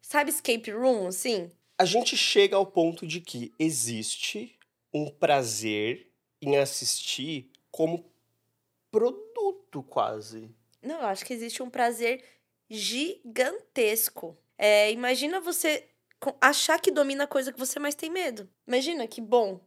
Sabe, 0.00 0.30
escape 0.30 0.70
room, 0.70 1.06
assim? 1.06 1.50
A 1.78 1.84
gente 1.84 2.16
chega 2.16 2.56
ao 2.56 2.66
ponto 2.66 3.06
de 3.06 3.20
que 3.20 3.52
existe 3.58 4.57
um 5.02 5.10
prazer 5.10 6.10
em 6.40 6.56
assistir 6.56 7.50
como 7.70 8.10
produto, 8.90 9.82
quase. 9.82 10.50
Não, 10.82 11.00
eu 11.00 11.06
acho 11.06 11.24
que 11.24 11.32
existe 11.32 11.62
um 11.62 11.70
prazer 11.70 12.24
gigantesco. 12.70 14.36
É, 14.56 14.90
imagina 14.90 15.40
você 15.40 15.88
achar 16.40 16.80
que 16.80 16.90
domina 16.90 17.24
a 17.24 17.28
coisa 17.28 17.52
que 17.52 17.58
você 17.58 17.78
mais 17.78 17.94
tem 17.94 18.10
medo. 18.10 18.48
Imagina 18.66 19.06
que 19.06 19.20
bom, 19.20 19.60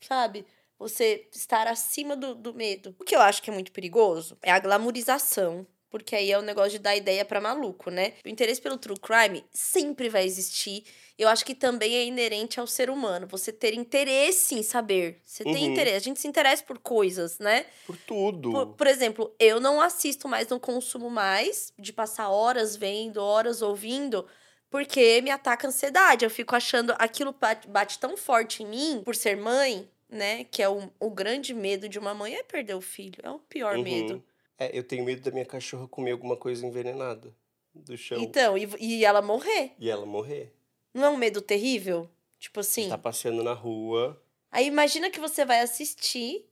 sabe? 0.00 0.46
Você 0.78 1.28
estar 1.32 1.66
acima 1.66 2.16
do, 2.16 2.34
do 2.34 2.54
medo. 2.54 2.94
O 2.98 3.04
que 3.04 3.16
eu 3.16 3.20
acho 3.20 3.42
que 3.42 3.50
é 3.50 3.52
muito 3.52 3.72
perigoso 3.72 4.38
é 4.42 4.52
a 4.52 4.60
glamorização. 4.60 5.66
Porque 5.90 6.14
aí 6.14 6.30
é 6.30 6.38
o 6.38 6.42
negócio 6.42 6.72
de 6.72 6.78
dar 6.78 6.94
ideia 6.96 7.24
pra 7.24 7.40
maluco, 7.40 7.90
né? 7.90 8.14
O 8.24 8.28
interesse 8.28 8.60
pelo 8.60 8.76
true 8.76 8.98
crime 8.98 9.44
sempre 9.50 10.08
vai 10.08 10.24
existir. 10.24 10.84
Eu 11.18 11.28
acho 11.28 11.44
que 11.44 11.54
também 11.54 11.96
é 11.96 12.04
inerente 12.04 12.60
ao 12.60 12.66
ser 12.66 12.90
humano. 12.90 13.26
Você 13.26 13.50
ter 13.52 13.74
interesse 13.74 14.54
em 14.54 14.62
saber. 14.62 15.20
Você 15.24 15.44
tem 15.44 15.64
Uhum. 15.64 15.70
interesse. 15.72 15.96
A 15.96 16.00
gente 16.00 16.20
se 16.20 16.28
interessa 16.28 16.62
por 16.62 16.78
coisas, 16.78 17.38
né? 17.38 17.64
Por 17.86 17.96
tudo. 17.96 18.50
Por, 18.52 18.66
por 18.76 18.86
exemplo, 18.86 19.34
eu 19.38 19.58
não 19.60 19.80
assisto 19.80 20.28
mais, 20.28 20.46
não 20.48 20.58
consumo 20.58 21.08
mais, 21.10 21.72
de 21.78 21.92
passar 21.92 22.28
horas 22.28 22.76
vendo, 22.76 23.18
horas 23.22 23.62
ouvindo, 23.62 24.26
porque 24.70 25.20
me 25.22 25.30
ataca 25.30 25.66
a 25.66 25.70
ansiedade. 25.70 26.24
Eu 26.24 26.30
fico 26.30 26.54
achando 26.54 26.94
aquilo 26.98 27.32
bate, 27.32 27.66
bate 27.68 27.98
tão 27.98 28.16
forte 28.16 28.62
em 28.62 28.66
mim, 28.66 29.02
por 29.04 29.14
ser 29.16 29.36
mãe, 29.36 29.88
né? 30.08 30.44
Que 30.44 30.62
é 30.62 30.68
o, 30.68 30.90
o 31.00 31.10
grande 31.10 31.54
medo 31.54 31.88
de 31.88 31.98
uma 31.98 32.14
mãe 32.14 32.34
é 32.36 32.42
perder 32.42 32.74
o 32.74 32.80
filho. 32.80 33.20
É 33.22 33.30
o 33.30 33.38
pior 33.38 33.76
Uhum. 33.76 33.82
medo. 33.82 34.22
É, 34.58 34.76
eu 34.76 34.82
tenho 34.82 35.04
medo 35.04 35.22
da 35.22 35.30
minha 35.30 35.46
cachorra 35.46 35.86
comer 35.86 36.10
alguma 36.12 36.36
coisa 36.36 36.66
envenenada 36.66 37.32
do 37.72 37.96
chão 37.96 38.20
Então, 38.20 38.58
e, 38.58 38.68
e 38.80 39.04
ela 39.04 39.22
morrer. 39.22 39.72
e 39.78 39.88
ela 39.88 40.04
morrer. 40.04 40.52
Não 40.92 41.04
é 41.04 41.08
um 41.10 41.16
medo 41.16 41.40
terrível? 41.40 42.10
Tipo 42.38 42.60
assim. 42.60 42.88
Tá 42.88 42.98
passeando 42.98 43.42
na 43.42 43.52
rua. 43.52 44.20
Aí 44.50 44.66
imagina 44.66 45.10
que 45.10 45.20
você 45.20 45.44
vai 45.44 45.60
assistir 45.60 46.44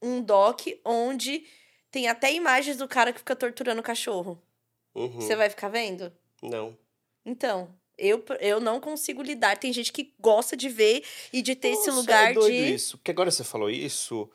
um 0.00 0.22
doc 0.22 0.60
onde 0.84 1.44
tem 1.90 2.06
até 2.08 2.32
imagens 2.32 2.76
do 2.76 2.86
cara 2.86 3.12
que 3.12 3.18
fica 3.18 3.34
torturando 3.34 3.80
o 3.80 3.84
cachorro. 3.84 4.40
Uhum. 4.94 5.20
Você 5.20 5.34
vai 5.34 5.48
ficar 5.50 5.68
vendo? 5.68 6.12
Não. 6.42 6.76
Então, 7.24 7.68
eu, 7.96 8.24
eu 8.40 8.60
não 8.60 8.80
consigo 8.80 9.22
lidar. 9.22 9.56
Tem 9.58 9.72
gente 9.72 9.92
que 9.92 10.14
gosta 10.20 10.56
de 10.56 10.68
ver 10.68 11.04
e 11.32 11.42
de 11.42 11.56
ter 11.56 11.68
esse 11.70 11.86
Nossa, 11.88 12.00
lugar 12.00 12.30
é 12.30 12.34
doido 12.34 12.52
de. 12.54 12.74
isso. 12.74 12.98
Porque 12.98 13.10
agora 13.10 13.30
você 13.30 13.42
falou 13.42 13.70
isso, 13.70 14.30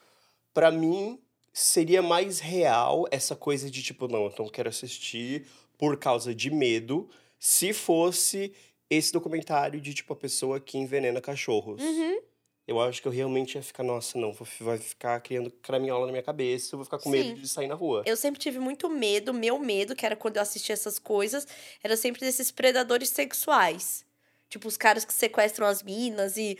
pra 0.53 0.71
mim 0.71 1.21
seria 1.53 2.01
mais 2.01 2.39
real 2.39 3.05
essa 3.11 3.35
coisa 3.35 3.69
de 3.69 3.83
tipo, 3.83 4.07
não, 4.07 4.25
eu 4.25 4.33
não 4.39 4.49
quero 4.49 4.67
assistir 4.67 5.45
por 5.77 5.97
causa 5.97 6.33
de 6.33 6.49
medo, 6.49 7.07
se 7.37 7.71
fosse 7.71 8.53
esse 8.89 9.13
documentário 9.13 9.79
de 9.79 9.93
tipo 9.93 10.13
a 10.13 10.15
pessoa 10.15 10.59
que 10.59 10.77
envenena 10.77 11.21
cachorros. 11.21 11.81
Uhum. 11.81 12.21
Eu 12.65 12.79
acho 12.79 13.01
que 13.01 13.07
eu 13.07 13.11
realmente 13.11 13.55
ia 13.55 13.61
ficar, 13.61 13.83
nossa, 13.83 14.17
não, 14.17 14.33
vai 14.61 14.77
ficar 14.77 15.19
criando 15.19 15.51
craminhola 15.51 16.05
na 16.05 16.13
minha 16.13 16.23
cabeça, 16.23 16.73
eu 16.73 16.77
vou 16.77 16.85
ficar 16.85 16.97
com 16.97 17.09
medo 17.09 17.35
Sim. 17.35 17.41
de 17.41 17.47
sair 17.49 17.67
na 17.67 17.75
rua. 17.75 18.03
Eu 18.05 18.15
sempre 18.15 18.39
tive 18.39 18.57
muito 18.57 18.89
medo, 18.89 19.33
meu 19.33 19.59
medo, 19.59 19.95
que 19.95 20.05
era 20.05 20.15
quando 20.15 20.37
eu 20.37 20.41
assistia 20.41 20.71
essas 20.71 20.97
coisas, 20.97 21.45
era 21.83 21.97
sempre 21.97 22.21
desses 22.21 22.51
predadores 22.51 23.09
sexuais. 23.09 24.05
Tipo, 24.47 24.67
os 24.67 24.77
caras 24.77 25.03
que 25.03 25.13
sequestram 25.13 25.67
as 25.67 25.83
minas 25.83 26.37
e 26.37 26.57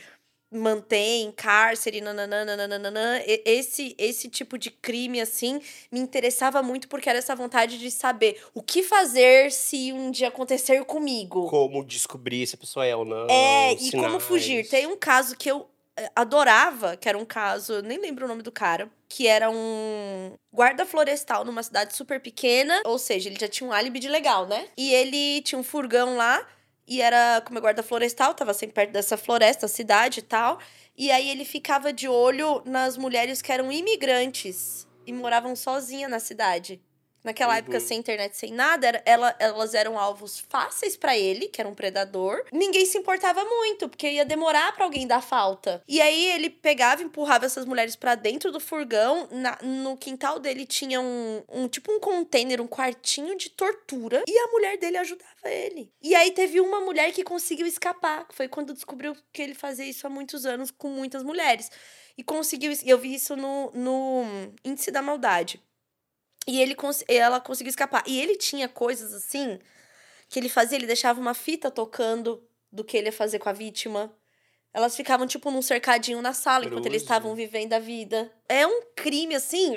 mantêm 0.50 1.32
cárcere. 1.32 2.00
E- 3.26 3.42
Esse, 3.44 3.94
esse 3.98 4.28
tipo 4.28 4.56
de 4.58 4.70
crime, 4.70 5.20
assim, 5.20 5.60
me 5.90 6.00
interessava 6.00 6.62
muito 6.62 6.88
porque 6.88 7.08
era 7.08 7.18
essa 7.18 7.34
vontade 7.34 7.78
de 7.78 7.90
saber 7.90 8.40
o 8.54 8.62
que 8.62 8.82
fazer 8.82 9.50
se 9.50 9.92
um 9.92 10.10
dia 10.10 10.28
acontecer 10.28 10.84
comigo. 10.84 11.48
Como 11.48 11.84
descobrir 11.84 12.46
se 12.46 12.54
a 12.54 12.58
pessoa 12.58 12.86
é 12.86 12.94
ou 12.94 13.04
não. 13.04 13.26
É, 13.28 13.72
e 13.74 13.90
como 13.92 14.20
fugir. 14.20 14.68
Tem 14.68 14.86
um 14.86 14.96
caso 14.96 15.36
que 15.36 15.50
eu 15.50 15.68
eh, 15.96 16.10
adorava, 16.14 16.96
que 16.96 17.08
era 17.08 17.18
um 17.18 17.24
caso, 17.24 17.80
nem 17.82 17.98
lembro 17.98 18.24
o 18.24 18.28
nome 18.28 18.42
do 18.42 18.52
cara, 18.52 18.90
que 19.08 19.26
era 19.26 19.50
um 19.50 20.32
guarda 20.52 20.84
florestal 20.86 21.44
numa 21.44 21.62
cidade 21.62 21.96
super 21.96 22.20
pequena, 22.20 22.80
ou 22.84 22.98
seja, 22.98 23.28
ele 23.28 23.38
já 23.38 23.48
tinha 23.48 23.68
um 23.68 23.72
álibi 23.72 23.98
de 24.00 24.08
legal, 24.08 24.46
né? 24.46 24.66
E 24.76 24.92
ele 24.92 25.40
tinha 25.42 25.58
um 25.58 25.62
furgão 25.62 26.16
lá, 26.16 26.44
e 26.86 27.00
era 27.00 27.42
como 27.46 27.60
guarda 27.60 27.82
florestal, 27.82 28.34
tava 28.34 28.52
sempre 28.54 28.74
perto 28.74 28.92
dessa 28.92 29.16
floresta, 29.16 29.66
cidade 29.66 30.20
e 30.20 30.22
tal. 30.22 30.58
E 30.96 31.10
aí 31.10 31.28
ele 31.28 31.44
ficava 31.44 31.92
de 31.92 32.08
olho 32.08 32.62
nas 32.64 32.96
mulheres 32.96 33.42
que 33.42 33.50
eram 33.50 33.72
imigrantes 33.72 34.86
e 35.06 35.12
moravam 35.12 35.56
sozinha 35.56 36.08
na 36.08 36.18
cidade. 36.18 36.80
Naquela 37.24 37.52
Uhum. 37.54 37.58
época, 37.58 37.80
sem 37.80 37.98
internet, 37.98 38.36
sem 38.36 38.52
nada, 38.52 38.86
era- 38.86 39.02
ela- 39.06 39.34
elas 39.38 39.72
eram 39.72 39.98
alvos 39.98 40.38
fáceis 40.38 40.94
pra 40.94 41.16
ele, 41.16 41.48
que 41.48 41.58
era 41.60 41.68
um 41.68 41.74
predador. 41.74 42.44
Ninguém 42.52 42.84
se 42.84 42.98
importava 42.98 43.42
muito, 43.44 43.88
porque 43.88 44.06
ia 44.10 44.24
demorar 44.26 44.72
pra 44.74 44.84
alguém 44.84 45.06
dar 45.06 45.22
falta. 45.22 45.82
E 45.88 46.02
aí 46.02 46.26
ele 46.32 46.50
pegava 46.50 47.00
e 47.00 47.06
empurrava 47.06 47.46
essas 47.46 47.64
mulheres 47.64 47.96
pra 47.96 48.14
dentro 48.14 48.52
do 48.52 48.60
furgão. 48.60 49.26
Na- 49.30 49.58
no 49.62 49.96
quintal 49.96 50.38
dele 50.38 50.66
tinha 50.66 51.00
um, 51.00 51.42
um 51.48 51.66
tipo 51.66 51.90
um 51.90 51.98
container, 51.98 52.60
um 52.60 52.68
quartinho 52.68 53.36
de 53.38 53.48
tortura. 53.48 54.22
E 54.28 54.38
a 54.38 54.48
mulher 54.48 54.76
dele 54.76 54.98
ajudava 54.98 55.30
ele. 55.46 55.90
E 56.02 56.14
aí 56.14 56.30
teve 56.30 56.60
uma 56.60 56.80
mulher 56.80 57.10
que 57.12 57.24
conseguiu 57.24 57.66
escapar. 57.66 58.26
Foi 58.32 58.48
quando 58.48 58.74
descobriu 58.74 59.16
que 59.32 59.40
ele 59.40 59.54
fazia 59.54 59.86
isso 59.86 60.06
há 60.06 60.10
muitos 60.10 60.44
anos 60.44 60.70
com 60.70 60.88
muitas 60.88 61.22
mulheres. 61.22 61.70
E 62.18 62.22
conseguiu. 62.22 62.70
Eu 62.84 62.98
vi 62.98 63.14
isso 63.14 63.34
no, 63.34 63.70
no 63.72 64.24
Índice 64.64 64.90
da 64.90 65.00
Maldade. 65.00 65.60
E 66.46 66.60
ele, 66.60 66.74
cons- 66.74 67.04
ela 67.08 67.40
conseguiu 67.40 67.70
escapar. 67.70 68.02
E 68.06 68.20
ele 68.20 68.36
tinha 68.36 68.68
coisas 68.68 69.12
assim 69.14 69.58
que 70.28 70.38
ele 70.38 70.48
fazia, 70.48 70.76
ele 70.76 70.86
deixava 70.86 71.20
uma 71.20 71.34
fita 71.34 71.70
tocando 71.70 72.42
do 72.72 72.82
que 72.84 72.96
ele 72.96 73.08
ia 73.08 73.12
fazer 73.12 73.38
com 73.38 73.48
a 73.48 73.52
vítima. 73.52 74.14
Elas 74.72 74.96
ficavam, 74.96 75.26
tipo, 75.26 75.50
num 75.50 75.62
cercadinho 75.62 76.20
na 76.20 76.32
sala 76.32 76.64
enquanto 76.64 76.86
eles 76.86 77.02
estavam 77.02 77.34
vivendo 77.34 77.72
a 77.74 77.78
vida. 77.78 78.32
É 78.48 78.66
um 78.66 78.82
crime, 78.96 79.34
assim. 79.36 79.76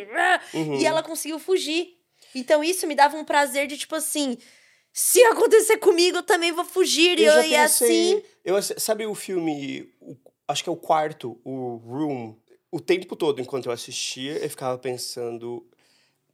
Uhum. 0.53 0.75
E 0.79 0.85
ela 0.85 1.03
conseguiu 1.03 1.37
fugir. 1.39 1.95
Então 2.33 2.63
isso 2.63 2.87
me 2.87 2.95
dava 2.95 3.15
um 3.15 3.23
prazer 3.23 3.67
de, 3.67 3.77
tipo 3.77 3.95
assim. 3.95 4.37
Se 4.91 5.21
acontecer 5.25 5.77
comigo, 5.77 6.17
eu 6.17 6.23
também 6.23 6.51
vou 6.51 6.65
fugir. 6.65 7.19
E, 7.19 7.23
Eu 7.25 7.33
eu, 7.33 7.41
já 7.43 7.47
e 7.47 7.55
assim. 7.55 8.23
Eu, 8.43 8.55
ass- 8.55 8.73
sabe 8.79 9.05
o 9.05 9.13
filme, 9.13 9.87
o- 10.01 10.17
acho 10.47 10.63
que 10.63 10.69
é 10.69 10.71
o 10.73 10.75
quarto, 10.77 11.39
o 11.45 11.75
Room, 11.75 12.35
o 12.71 12.79
tempo 12.79 13.15
todo, 13.15 13.39
enquanto 13.39 13.67
eu 13.67 13.71
assistia, 13.71 14.33
eu 14.43 14.49
ficava 14.49 14.75
pensando 14.79 15.63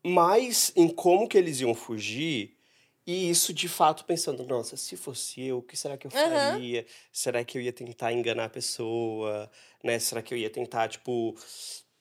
mais 0.03 0.71
em 0.75 0.89
como 0.89 1.27
que 1.27 1.37
eles 1.37 1.61
iam 1.61 1.73
fugir. 1.73 2.57
E 3.05 3.29
isso, 3.29 3.53
de 3.53 3.67
fato, 3.67 4.05
pensando, 4.05 4.45
nossa, 4.45 4.77
se 4.77 4.95
fosse 4.95 5.41
eu, 5.41 5.57
o 5.57 5.61
que 5.61 5.75
será 5.75 5.97
que 5.97 6.07
eu 6.07 6.11
faria? 6.11 6.85
Será 7.11 7.43
que 7.43 7.57
eu 7.57 7.61
ia 7.61 7.73
tentar 7.73 8.13
enganar 8.13 8.45
a 8.45 8.49
pessoa? 8.49 9.49
Né? 9.83 9.99
Será 9.99 10.21
que 10.21 10.33
eu 10.33 10.37
ia 10.37 10.49
tentar, 10.49 10.87
tipo, 10.87 11.35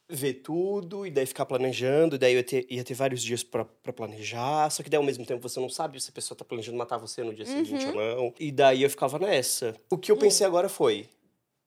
ver 0.09 0.35
tudo 0.35 1.04
e 1.04 1.11
daí 1.11 1.26
ficar 1.26 1.44
planejando? 1.44 2.14
E 2.14 2.18
daí 2.18 2.35
eu 2.35 2.37
ia 2.37 2.44
ter, 2.44 2.66
ia 2.71 2.85
ter 2.85 2.94
vários 2.94 3.21
dias 3.21 3.42
pra 3.42 3.64
planejar. 3.64 4.71
Só 4.71 4.80
que 4.80 4.88
daí, 4.88 4.97
ao 4.97 5.02
mesmo 5.02 5.26
tempo, 5.26 5.42
você 5.42 5.59
não 5.59 5.68
sabe 5.68 6.00
se 6.00 6.11
a 6.11 6.12
pessoa 6.12 6.38
tá 6.38 6.44
planejando 6.44 6.78
matar 6.78 6.99
você 6.99 7.25
no 7.25 7.35
dia 7.35 7.47
seguinte 7.47 7.85
ou 7.87 7.94
não. 7.94 8.35
E 8.38 8.52
daí 8.52 8.85
eu 8.85 8.90
ficava 8.90 9.18
nessa. 9.18 9.75
O 9.90 9.99
que 9.99 10.12
eu 10.12 10.16
pensei 10.16 10.47
agora 10.47 10.68
foi, 10.68 11.09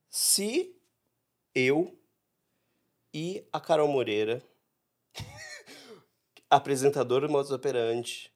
se 0.08 0.74
eu 1.54 1.94
e 3.12 3.44
a 3.52 3.60
Carol 3.60 3.88
Moreira, 3.88 4.42
apresentadora 6.50 7.26
do 7.26 7.32
Modus 7.32 7.50
Operandi, 7.50 8.32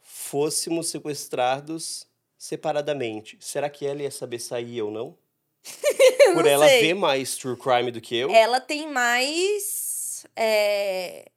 fôssemos 0.00 0.88
sequestrados 0.88 2.06
separadamente, 2.36 3.36
será 3.40 3.70
que 3.70 3.86
ela 3.86 4.02
ia 4.02 4.10
saber 4.10 4.38
sair 4.38 4.82
ou 4.82 4.90
não? 4.90 5.16
Por 6.34 6.44
não 6.44 6.50
ela 6.50 6.68
sei. 6.68 6.80
ver 6.80 6.94
mais 6.94 7.36
true 7.36 7.56
crime 7.56 7.90
do 7.90 8.00
que 8.00 8.16
eu? 8.16 8.30
Ela 8.30 8.60
tem 8.60 8.90
mais. 8.90 10.26
é, 10.36 11.30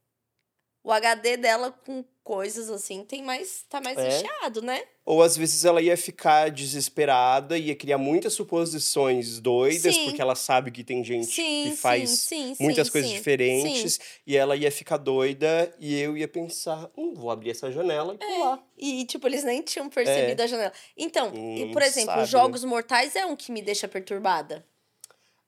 O 0.86 0.92
HD 0.92 1.36
dela 1.36 1.72
com 1.72 2.06
coisas 2.24 2.70
assim 2.70 3.04
tem 3.04 3.24
mais. 3.24 3.66
tá 3.68 3.82
mais 3.82 3.98
É. 3.98 4.04
recheado, 4.04 4.62
né? 4.62 4.84
Ou 5.04 5.24
às 5.24 5.36
vezes 5.36 5.66
ela 5.66 5.82
ia 5.82 5.98
ficar 5.98 6.50
desesperada 6.52 7.58
e 7.58 7.68
ia 7.68 7.76
criar 7.76 7.98
muitas 7.98 8.34
suposições 8.34 9.40
doidas, 9.40 9.96
Sim. 9.96 10.06
porque 10.06 10.22
ela 10.22 10.36
sabe 10.36 10.72
que 10.72 10.84
tem 10.84 11.04
gente 11.04 11.26
Sim, 11.28 11.70
que 11.70 11.76
faz 11.76 12.10
sim, 12.12 12.56
muitas 12.60 12.90
coisas 12.90 13.10
diferentes, 13.12 14.00
e 14.26 14.36
ela 14.38 14.56
ia 14.56 14.72
ficar 14.72 14.98
doida 14.98 15.74
e 15.80 16.00
eu 16.00 16.16
ia 16.18 16.28
pensar, 16.28 16.90
hum, 16.98 17.14
vou 17.16 17.30
abrir 17.32 17.50
essa 17.52 17.72
janela 17.72 18.16
e 18.16 18.18
pular. 18.18 18.64
E, 18.78 19.06
tipo, 19.06 19.28
eles 19.28 19.44
nem 19.44 19.62
tinham 19.62 19.90
percebido 19.90 20.42
a 20.42 20.48
janela. 20.48 20.74
Então, 20.98 21.32
e, 21.34 21.66
Hum, 21.66 21.72
por 21.72 21.82
exemplo, 21.82 22.10
sabe, 22.12 22.22
né? 22.22 22.28
Jogos 22.28 22.64
Mortais 22.64 23.16
é 23.16 23.26
um 23.26 23.36
que 23.36 23.52
me 23.52 23.62
deixa 23.62 23.88
perturbada. 23.88 24.66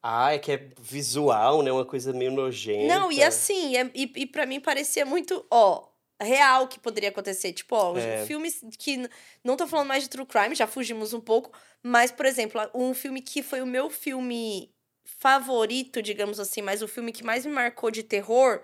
Ah, 0.09 0.33
é 0.33 0.39
que 0.39 0.53
é 0.53 0.69
visual, 0.79 1.61
né? 1.61 1.69
Uma 1.69 1.83
coisa 1.85 2.13
meio 2.13 2.31
nojenta. 2.31 2.87
Não, 2.87 3.11
e 3.11 3.21
assim, 3.21 3.75
é- 3.75 3.91
e, 3.93 4.09
e 4.15 4.25
para 4.25 4.45
mim 4.45 4.57
parecia 4.61 5.05
muito, 5.05 5.45
ó, 5.51 5.85
real 6.21 6.65
que 6.69 6.79
poderia 6.79 7.09
acontecer. 7.09 7.51
Tipo, 7.51 7.75
ó, 7.75 7.97
É. 7.97 8.25
filmes 8.25 8.61
que. 8.79 9.09
Não 9.43 9.57
tô 9.57 9.67
falando 9.67 9.87
mais 9.89 10.03
de 10.03 10.09
true 10.09 10.25
crime, 10.25 10.55
já 10.55 10.65
fugimos 10.65 11.11
um 11.13 11.19
pouco. 11.19 11.51
Mas, 11.83 12.09
por 12.09 12.25
exemplo, 12.25 12.61
um 12.73 12.93
filme 12.93 13.21
que 13.21 13.43
foi 13.43 13.61
o 13.61 13.65
meu 13.65 13.89
filme 13.89 14.73
favorito, 15.03 16.01
digamos 16.01 16.39
assim, 16.39 16.61
mas 16.61 16.81
o 16.81 16.87
filme 16.87 17.11
que 17.11 17.23
mais 17.23 17.45
me 17.45 17.51
marcou 17.51 17.91
de 17.91 18.01
terror 18.01 18.61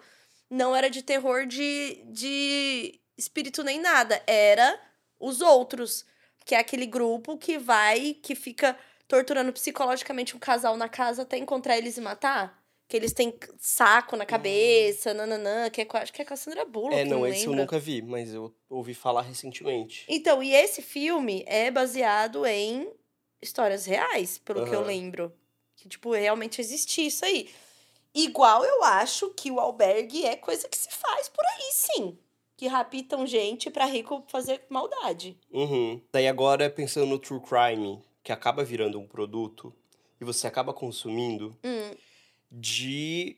não 0.49 0.73
era 0.73 0.89
de 0.89 1.01
terror 1.01 1.45
de, 1.45 2.03
de 2.05 3.01
espírito 3.17 3.63
nem 3.65 3.81
nada. 3.81 4.21
Era 4.25 4.79
Os 5.19 5.41
Outros, 5.41 6.05
que 6.45 6.55
é 6.55 6.59
aquele 6.59 6.85
grupo 6.85 7.37
que 7.37 7.57
vai, 7.57 8.13
que 8.13 8.33
fica 8.33 8.77
torturando 9.13 9.53
psicologicamente 9.53 10.35
um 10.35 10.39
casal 10.39 10.75
na 10.75 10.89
casa 10.89 11.21
até 11.21 11.37
encontrar 11.37 11.77
eles 11.77 11.97
e 11.97 12.01
matar. 12.01 12.59
Que 12.87 12.97
eles 12.97 13.13
têm 13.13 13.31
saco 13.59 14.15
na 14.17 14.25
cabeça, 14.25 15.13
nananã, 15.13 15.69
que 15.69 15.81
é, 15.81 15.87
acho 15.93 16.11
que 16.11 16.21
é 16.23 16.25
com 16.25 16.33
a 16.33 16.37
Sandra 16.37 16.65
Bullock, 16.65 16.95
É, 16.95 17.05
não, 17.05 17.19
não 17.19 17.27
esse 17.27 17.45
eu 17.45 17.51
lembro. 17.51 17.63
nunca 17.63 17.77
vi, 17.79 18.01
mas 18.01 18.33
eu 18.33 18.51
ouvi 18.69 18.95
falar 18.95 19.21
recentemente. 19.21 20.03
Então, 20.09 20.41
e 20.41 20.53
esse 20.55 20.81
filme 20.81 21.43
é 21.47 21.69
baseado 21.69 22.43
em 22.45 22.91
histórias 23.39 23.85
reais, 23.85 24.39
pelo 24.39 24.65
que 24.65 24.73
eu 24.73 24.81
lembro. 24.81 25.31
Que, 25.75 25.87
tipo, 25.87 26.11
realmente 26.11 26.59
existia 26.59 27.05
isso 27.07 27.23
aí. 27.23 27.49
Igual 28.15 28.65
eu 28.65 28.83
acho 28.83 29.29
que 29.29 29.51
o 29.51 29.59
albergue 29.59 30.25
é 30.25 30.35
coisa 30.35 30.67
que 30.67 30.77
se 30.77 30.89
faz 30.91 31.29
por 31.29 31.45
aí, 31.45 31.71
sim. 31.71 32.17
Que 32.57 32.67
raptam 32.67 33.25
gente 33.27 33.69
pra 33.69 33.85
rico 33.85 34.23
fazer 34.27 34.61
maldade. 34.69 35.37
Uhum. 35.51 36.01
Daí 36.11 36.27
agora, 36.27 36.67
pensando 36.69 37.05
no 37.07 37.19
true 37.19 37.39
crime, 37.41 38.01
que 38.23 38.31
acaba 38.31 38.63
virando 38.63 38.99
um 38.99 39.07
produto, 39.07 39.73
e 40.19 40.25
você 40.25 40.47
acaba 40.47 40.73
consumindo, 40.73 41.57
Hum, 41.63 41.95
de 42.51 43.37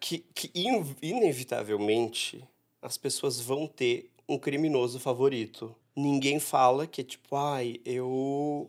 que, 0.00 0.18
que 0.34 0.50
in- 0.54 0.96
inevitavelmente 1.02 2.44
as 2.80 2.96
pessoas 2.96 3.40
vão 3.40 3.66
ter 3.66 4.10
um 4.28 4.38
criminoso 4.38 5.00
favorito. 5.00 5.74
Ninguém 5.96 6.38
fala 6.38 6.86
que 6.86 7.00
é 7.00 7.04
tipo, 7.04 7.34
ai, 7.36 7.80
eu 7.84 8.68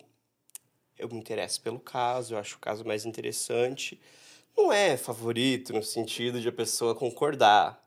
eu 0.98 1.10
me 1.10 1.18
interesso 1.20 1.62
pelo 1.62 1.80
caso, 1.80 2.34
eu 2.36 2.38
acho 2.40 2.58
o 2.58 2.60
caso 2.60 2.86
mais 2.86 3.06
interessante. 3.06 4.00
Não 4.58 4.72
é 4.74 4.98
favorito 4.98 5.74
no 5.74 5.84
sentido 5.84 6.42
de 6.42 6.50
a 6.50 6.52
pessoa 6.54 6.96
concordar. 6.96 7.84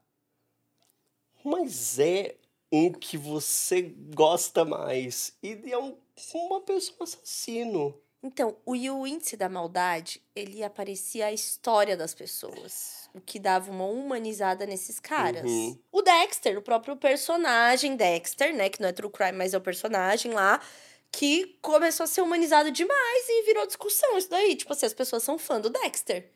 Mas 1.44 1.98
é 1.98 2.36
um 2.72 2.90
que 2.90 3.18
você 3.18 3.82
gosta 4.14 4.64
mais. 4.64 5.36
E 5.42 5.58
é 5.70 5.78
um, 5.78 5.94
uma 6.34 6.60
pessoa 6.62 6.96
assassino. 7.02 7.94
Então, 8.24 8.56
o, 8.64 8.74
e 8.76 8.88
o 8.88 9.04
índice 9.06 9.36
da 9.36 9.48
maldade, 9.48 10.22
ele 10.34 10.62
aparecia 10.62 11.26
a 11.26 11.32
história 11.32 11.96
das 11.96 12.14
pessoas. 12.14 13.10
O 13.12 13.20
que 13.20 13.38
dava 13.38 13.70
uma 13.70 13.84
humanizada 13.84 14.64
nesses 14.64 15.00
caras. 15.00 15.42
Uhum. 15.42 15.76
O 15.90 16.02
Dexter, 16.02 16.56
o 16.56 16.62
próprio 16.62 16.96
personagem 16.96 17.96
Dexter, 17.96 18.54
né? 18.54 18.70
Que 18.70 18.80
não 18.80 18.88
é 18.88 18.92
true 18.92 19.10
crime, 19.10 19.32
mas 19.36 19.52
é 19.52 19.58
o 19.58 19.60
personagem 19.60 20.32
lá. 20.32 20.60
Que 21.10 21.58
começou 21.60 22.04
a 22.04 22.06
ser 22.06 22.22
humanizado 22.22 22.70
demais 22.70 23.28
e 23.28 23.42
virou 23.42 23.66
discussão 23.66 24.16
isso 24.16 24.30
daí. 24.30 24.54
Tipo 24.56 24.72
assim, 24.72 24.86
as 24.86 24.94
pessoas 24.94 25.22
são 25.22 25.36
fã 25.36 25.60
do 25.60 25.68
Dexter. 25.68 26.30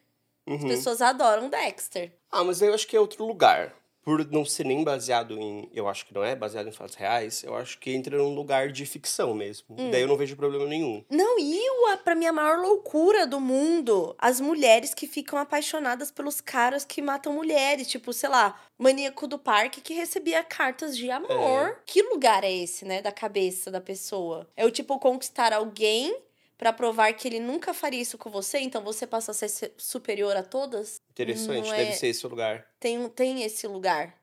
As 0.46 0.60
Uhum. 0.62 0.68
pessoas 0.68 1.00
adoram 1.00 1.48
Dexter. 1.48 2.12
Ah, 2.30 2.44
mas 2.44 2.60
eu 2.60 2.74
acho 2.74 2.86
que 2.86 2.96
é 2.96 3.00
outro 3.00 3.24
lugar. 3.24 3.74
Por 4.06 4.24
não 4.30 4.44
ser 4.44 4.64
nem 4.64 4.84
baseado 4.84 5.36
em. 5.36 5.68
Eu 5.74 5.88
acho 5.88 6.06
que 6.06 6.14
não 6.14 6.22
é 6.22 6.36
baseado 6.36 6.68
em 6.68 6.72
fatos 6.72 6.94
reais, 6.94 7.42
eu 7.42 7.56
acho 7.56 7.76
que 7.80 7.90
entra 7.92 8.16
num 8.16 8.36
lugar 8.36 8.70
de 8.70 8.86
ficção 8.86 9.34
mesmo. 9.34 9.74
Hum. 9.76 9.90
Daí 9.90 10.02
eu 10.02 10.06
não 10.06 10.16
vejo 10.16 10.36
problema 10.36 10.64
nenhum. 10.64 11.04
Não, 11.10 11.36
e 11.40 11.60
a- 11.92 11.96
pra 11.96 12.14
mim 12.14 12.26
a 12.26 12.32
maior 12.32 12.58
loucura 12.58 13.26
do 13.26 13.40
mundo, 13.40 14.14
as 14.16 14.40
mulheres 14.40 14.94
que 14.94 15.08
ficam 15.08 15.36
apaixonadas 15.38 16.12
pelos 16.12 16.40
caras 16.40 16.84
que 16.84 17.02
matam 17.02 17.32
mulheres, 17.32 17.88
tipo, 17.88 18.12
sei 18.12 18.28
lá, 18.28 18.60
maníaco 18.78 19.26
do 19.26 19.38
parque 19.40 19.80
que 19.80 19.92
recebia 19.94 20.44
cartas 20.44 20.96
de 20.96 21.10
amor. 21.10 21.80
Que 21.84 22.00
lugar 22.02 22.44
é 22.44 22.52
esse, 22.52 22.84
né, 22.84 23.02
da 23.02 23.10
cabeça 23.10 23.72
da 23.72 23.80
pessoa? 23.80 24.46
É 24.56 24.64
o 24.64 24.70
tipo 24.70 24.98
conquistar 25.00 25.52
alguém 25.52 26.16
pra 26.58 26.72
provar 26.72 27.12
que 27.12 27.28
ele 27.28 27.40
nunca 27.40 27.74
faria 27.74 28.00
isso 28.00 28.16
com 28.18 28.30
você, 28.30 28.58
então 28.58 28.82
você 28.82 29.06
passa 29.06 29.30
a 29.30 29.34
ser 29.34 29.48
se- 29.48 29.72
superior 29.76 30.36
a 30.36 30.42
todas? 30.42 31.00
Interessante, 31.10 31.68
Não 31.68 31.76
deve 31.76 31.90
é- 31.90 31.94
ser 31.94 32.08
esse 32.08 32.26
o 32.26 32.28
lugar. 32.30 32.66
Tem, 32.80 33.08
tem 33.10 33.42
esse 33.42 33.66
lugar 33.66 34.14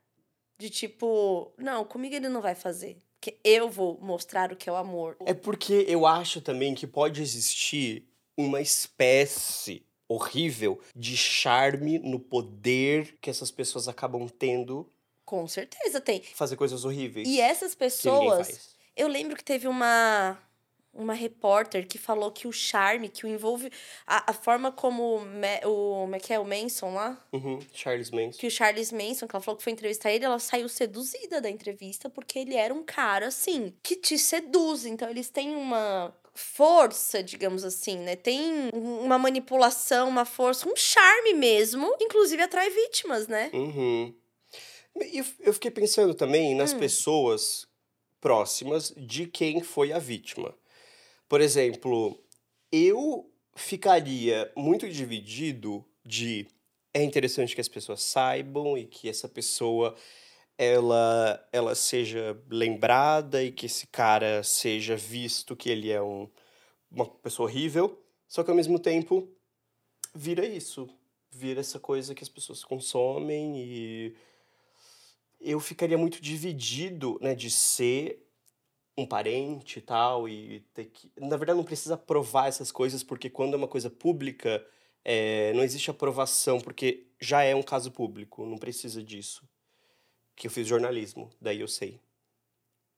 de 0.57 0.69
tipo, 0.69 1.51
não, 1.57 1.83
comigo 1.85 2.15
ele 2.15 2.29
não 2.29 2.41
vai 2.41 2.55
fazer. 2.55 2.97
Porque 3.19 3.37
eu 3.43 3.69
vou 3.69 3.97
mostrar 4.01 4.51
o 4.51 4.55
que 4.55 4.67
é 4.69 4.71
o 4.71 4.75
amor. 4.75 5.15
É 5.25 5.33
porque 5.33 5.85
eu 5.87 6.05
acho 6.05 6.41
também 6.41 6.75
que 6.75 6.85
pode 6.85 7.21
existir 7.21 8.05
uma 8.37 8.59
espécie 8.61 9.85
horrível 10.09 10.79
de 10.95 11.15
charme 11.15 11.99
no 11.99 12.19
poder 12.19 13.17
que 13.21 13.29
essas 13.29 13.49
pessoas 13.49 13.87
acabam 13.87 14.27
tendo 14.27 14.91
Com 15.25 15.47
certeza 15.47 16.01
tem. 16.01 16.21
fazer 16.21 16.55
coisas 16.57 16.83
horríveis. 16.83 17.27
E 17.27 17.39
essas 17.39 17.73
que 17.73 17.79
pessoas. 17.79 18.75
Eu 18.95 19.07
lembro 19.07 19.35
que 19.37 19.43
teve 19.43 19.67
uma. 19.67 20.37
Uma 20.93 21.13
repórter 21.15 21.87
que 21.87 21.97
falou 21.97 22.31
que 22.31 22.47
o 22.47 22.51
charme, 22.51 23.09
que 23.09 23.25
o 23.25 23.29
envolve. 23.29 23.71
A, 24.05 24.29
a 24.29 24.33
forma 24.33 24.71
como 24.71 25.17
o, 25.17 25.21
o. 25.67 26.01
Como 26.03 26.15
é 26.15 26.19
que 26.19 26.31
é? 26.31 26.37
O 26.39 26.45
Manson 26.45 26.93
lá? 26.93 27.19
Uhum, 27.33 27.59
Charles 27.73 28.11
Manson. 28.11 28.37
Que 28.39 28.45
o 28.45 28.51
Charles 28.51 28.91
Manson, 28.91 29.27
que 29.27 29.35
ela 29.35 29.41
falou 29.43 29.57
que 29.57 29.63
foi 29.63 29.73
entrevistar 29.73 30.11
ele, 30.11 30.23
ela 30.25 30.37
saiu 30.37 30.69
seduzida 30.69 31.41
da 31.41 31.49
entrevista 31.49 32.09
porque 32.11 32.37
ele 32.37 32.53
era 32.55 32.71
um 32.71 32.83
cara, 32.83 33.27
assim, 33.27 33.73
que 33.81 33.95
te 33.95 34.19
seduz. 34.19 34.85
Então 34.85 35.09
eles 35.09 35.29
têm 35.31 35.55
uma 35.55 36.15
força, 36.35 37.23
digamos 37.23 37.63
assim, 37.63 37.97
né? 37.97 38.15
Tem 38.15 38.69
um- 38.73 38.99
uma 39.01 39.17
manipulação, 39.17 40.07
uma 40.07 40.25
força, 40.25 40.69
um 40.69 40.75
charme 40.75 41.33
mesmo. 41.33 41.95
Inclusive 41.99 42.41
atrai 42.43 42.69
vítimas, 42.69 43.27
né? 43.27 43.49
Uhum. 43.51 44.13
E 45.01 45.17
eu- 45.17 45.25
eu 45.39 45.53
fiquei 45.53 45.71
pensando 45.71 46.13
também 46.13 46.53
nas 46.53 46.71
Hum. 46.71 46.77
pessoas 46.79 47.67
próximas 48.21 48.93
de 48.95 49.25
quem 49.25 49.61
foi 49.61 49.91
a 49.91 49.97
vítima. 49.99 50.53
Por 51.33 51.41
exemplo, 51.41 52.15
eu 52.71 53.27
ficaria 53.55 54.53
muito 54.55 54.87
dividido 54.87 55.83
de 56.05 56.47
é 56.93 57.01
interessante 57.01 57.55
que 57.55 57.61
as 57.61 57.67
pessoas 57.67 58.03
saibam 58.03 58.77
e 58.77 58.85
que 58.85 59.09
essa 59.09 59.27
pessoa 59.27 59.95
ela 60.59 61.43
ela 61.51 61.73
seja 61.73 62.39
lembrada 62.51 63.43
e 63.43 63.51
que 63.51 63.65
esse 63.65 63.87
cara 63.87 64.43
seja 64.43 64.95
visto 64.95 65.55
que 65.55 65.71
ele 65.71 65.89
é 65.89 65.99
um, 65.99 66.29
uma 66.91 67.07
pessoa 67.07 67.49
horrível, 67.49 67.99
só 68.27 68.43
que 68.43 68.51
ao 68.51 68.55
mesmo 68.55 68.77
tempo 68.77 69.27
vira 70.13 70.45
isso, 70.45 70.87
vira 71.31 71.61
essa 71.61 71.79
coisa 71.79 72.13
que 72.13 72.23
as 72.23 72.29
pessoas 72.29 72.63
consomem 72.63 73.57
e 73.57 74.15
eu 75.41 75.59
ficaria 75.59 75.97
muito 75.97 76.21
dividido, 76.21 77.17
né, 77.19 77.33
de 77.33 77.49
ser 77.49 78.23
um 78.97 79.05
parente 79.05 79.79
e 79.79 79.81
tal 79.81 80.27
e 80.29 80.59
ter 80.73 80.85
que, 80.85 81.11
na 81.19 81.35
verdade 81.37 81.57
não 81.57 81.63
precisa 81.65 81.97
provar 81.97 82.47
essas 82.47 82.71
coisas 82.71 83.03
porque 83.03 83.29
quando 83.29 83.53
é 83.55 83.57
uma 83.57 83.67
coisa 83.67 83.89
pública 83.89 84.63
É, 85.05 85.51
não 85.53 85.63
existe 85.63 85.91
aprovação, 85.91 86.61
porque 86.61 87.07
já 87.19 87.43
é 87.43 87.53
um 87.53 87.61
caso 87.63 87.91
público, 87.91 88.45
não 88.45 88.57
precisa 88.57 89.03
disso. 89.03 89.43
Que 90.33 90.47
eu 90.47 90.51
fiz 90.51 90.65
jornalismo, 90.65 91.29
daí 91.41 91.59
eu 91.59 91.67
sei. 91.67 91.99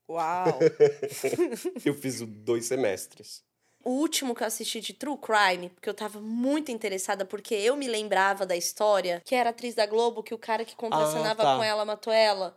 Uau! 0.08 0.60
eu 1.84 1.94
fiz 1.96 2.22
dois 2.22 2.66
semestres. 2.66 3.44
o 3.84 3.90
último 3.90 4.36
que 4.36 4.44
eu 4.44 4.48
assisti 4.48 4.80
de 4.82 4.94
True 4.94 5.18
Crime, 5.18 5.70
porque 5.70 5.90
eu 5.90 5.94
tava 5.96 6.20
muito 6.22 6.72
interessada, 6.72 7.26
porque 7.26 7.56
eu 7.56 7.76
me 7.76 7.88
lembrava 7.88 8.46
da 8.46 8.56
história, 8.56 9.22
que 9.26 9.34
era 9.36 9.50
atriz 9.50 9.74
da 9.76 9.86
Globo, 9.88 10.22
que 10.24 10.34
o 10.34 10.38
cara 10.38 10.64
que 10.66 10.76
contracenava 10.76 11.42
Ah, 11.42 11.46
tá. 11.46 11.58
com 11.58 11.64
ela 11.64 11.86
matou 11.86 12.14
ela. 12.14 12.56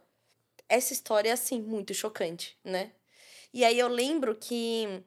Essa 0.68 0.92
história 0.92 1.30
é, 1.30 1.32
assim, 1.32 1.60
muito 1.60 1.94
chocante, 1.94 2.54
né? 2.62 2.92
E 3.52 3.64
aí 3.64 3.78
eu 3.78 3.88
lembro 3.88 4.34
que. 4.34 5.02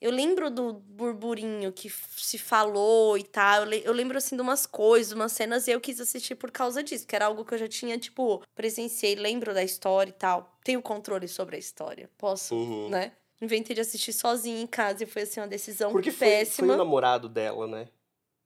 Eu 0.00 0.10
lembro 0.10 0.50
do 0.50 0.74
burburinho 0.74 1.72
que 1.72 1.88
se 1.88 2.36
falou 2.36 3.16
e 3.16 3.22
tal. 3.24 3.60
Eu, 3.62 3.64
le- 3.64 3.82
eu 3.86 3.92
lembro, 3.92 4.18
assim, 4.18 4.36
de 4.36 4.42
umas 4.42 4.66
coisas, 4.66 5.12
umas 5.12 5.32
cenas, 5.32 5.66
e 5.66 5.70
eu 5.70 5.80
quis 5.80 5.98
assistir 5.98 6.34
por 6.34 6.50
causa 6.50 6.82
disso, 6.82 7.06
que 7.06 7.16
era 7.16 7.24
algo 7.24 7.42
que 7.42 7.54
eu 7.54 7.58
já 7.58 7.68
tinha, 7.68 7.96
tipo, 7.96 8.42
presenciei, 8.54 9.14
lembro 9.14 9.54
da 9.54 9.62
história 9.62 10.10
e 10.10 10.12
tal. 10.12 10.58
Tenho 10.62 10.82
controle 10.82 11.26
sobre 11.26 11.56
a 11.56 11.58
história. 11.58 12.10
Posso, 12.18 12.54
Uhum. 12.54 12.90
né? 12.90 13.12
Inventei 13.40 13.74
de 13.74 13.80
assistir 13.80 14.12
sozinha 14.12 14.60
em 14.60 14.66
casa 14.66 15.04
e 15.04 15.06
foi, 15.06 15.22
assim, 15.22 15.40
uma 15.40 15.46
decisão 15.48 15.90
Porque 15.90 16.10
foi, 16.10 16.28
foi 16.28 16.36
péssima. 16.36 16.74
o 16.74 16.76
namorado 16.76 17.26
dela, 17.28 17.66
né? 17.66 17.88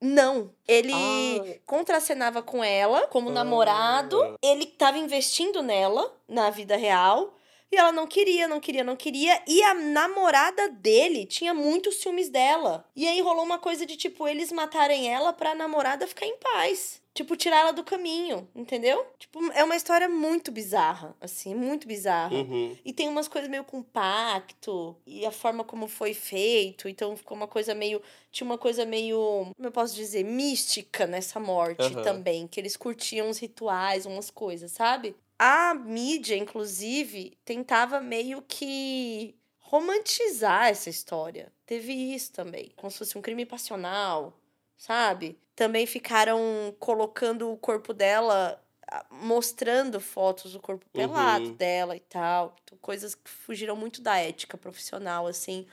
Não, 0.01 0.53
ele 0.67 0.93
Ah. 0.95 1.59
contracenava 1.67 2.41
com 2.41 2.63
ela 2.63 3.09
como 3.09 3.31
Ah. 3.31 3.33
namorado, 3.33 4.39
ele 4.41 4.65
tava 4.67 4.97
investindo 4.97 5.61
nela 5.61 6.15
na 6.29 6.51
vida 6.51 6.77
real. 6.77 7.35
E 7.70 7.76
ela 7.76 7.92
não 7.92 8.07
queria, 8.07 8.48
não 8.48 8.61
queria, 8.61 8.83
não 8.83 8.96
queria. 8.96 9.42
E 9.46 9.62
a 9.62 9.74
namorada 9.74 10.68
dele 10.70 11.26
tinha 11.26 11.52
muitos 11.52 11.96
ciúmes 11.96 12.28
dela. 12.31 12.85
E 12.96 13.07
aí 13.07 13.20
rolou 13.20 13.44
uma 13.44 13.59
coisa 13.59 13.85
de, 13.85 13.96
tipo, 13.96 14.26
eles 14.26 14.50
matarem 14.50 15.12
ela 15.12 15.33
pra 15.33 15.54
namorada 15.54 16.07
ficar 16.07 16.26
em 16.26 16.37
paz. 16.38 17.02
Tipo, 17.18 17.37
tirar 17.37 17.62
ela 17.62 17.72
do 17.72 17.83
caminho, 17.83 18.48
entendeu? 18.54 19.04
Tipo, 19.18 19.44
é 19.52 19.64
uma 19.64 19.74
história 19.74 20.09
muito 20.09 20.52
bizarra, 20.52 21.16
assim, 21.20 21.52
muito 21.52 21.87
bizarra. 21.88 22.33
Uhum. 22.33 22.76
E 22.85 22.92
tem 22.92 23.09
umas 23.09 23.26
coisas 23.26 23.50
meio 23.50 23.64
com 23.64 23.83
pacto, 23.83 24.94
e 25.04 25.26
a 25.26 25.33
forma 25.33 25.64
como 25.64 25.88
foi 25.88 26.14
feito, 26.14 26.88
então 26.88 27.16
ficou 27.16 27.37
uma 27.37 27.48
coisa 27.48 27.74
meio. 27.74 28.00
Tinha 28.31 28.44
uma 28.46 28.57
coisa 28.57 28.87
meio. 28.87 29.18
Como 29.57 29.66
eu 29.66 29.72
posso 29.72 29.96
dizer? 29.96 30.22
Mística 30.22 31.09
nessa 31.09 31.40
morte 31.40 31.83
Aham. 31.83 32.02
também, 32.02 32.46
que 32.46 32.61
eles 32.61 32.76
curtiam 32.76 33.28
os 33.28 33.38
rituais, 33.38 34.07
umas 34.07 34.31
coisas, 34.31 34.70
sabe? 34.70 35.16
A 35.38 35.72
mídia, 35.74 36.37
inclusive, 36.37 37.38
tentava 37.44 38.01
meio 38.01 38.42
que 38.42 39.38
romantizar 39.61 40.66
essa 40.68 40.90
história. 40.90 41.53
Teve 41.64 41.92
isso 41.92 42.33
também, 42.33 42.72
como 42.77 42.90
se 42.90 42.98
fosse 42.98 43.16
um 43.16 43.22
crime 43.22 43.46
passional, 43.46 44.40
sabe? 44.77 45.38
Também 45.55 45.87
ficaram 45.87 46.74
colocando 46.81 47.51
o 47.53 47.57
corpo 47.57 47.92
dela 47.94 48.62
mostrando 49.11 50.01
fotos 50.01 50.53
do 50.55 50.61
corpo 50.61 50.87
pelado 50.94 51.53
Uhum. 51.53 51.59
dela 51.59 51.94
e 51.94 52.01
tal. 52.01 52.57
Então, 52.64 52.79
coisas 52.79 53.14
que 53.14 53.31
fugiram 53.31 53.77
muito 53.77 54.01
da 54.01 54.16
ética 54.18 54.57
profissional, 54.57 55.27
assim. 55.27 55.66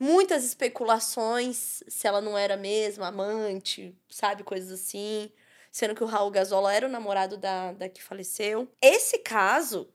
Muitas 0.00 0.42
especulações 0.44 1.82
se 1.86 2.06
ela 2.06 2.20
não 2.20 2.36
era 2.36 2.56
mesmo 2.56 3.04
amante, 3.04 3.94
sabe? 4.08 4.42
Coisas 4.42 4.72
assim. 4.80 5.30
Sendo 5.72 5.94
que 5.94 6.04
o 6.04 6.06
Raul 6.06 6.30
Gazola 6.30 6.72
era 6.74 6.86
o 6.86 6.90
namorado 6.90 7.38
da, 7.38 7.72
da 7.72 7.88
que 7.88 8.02
faleceu. 8.02 8.68
Esse 8.80 9.18
caso, 9.18 9.88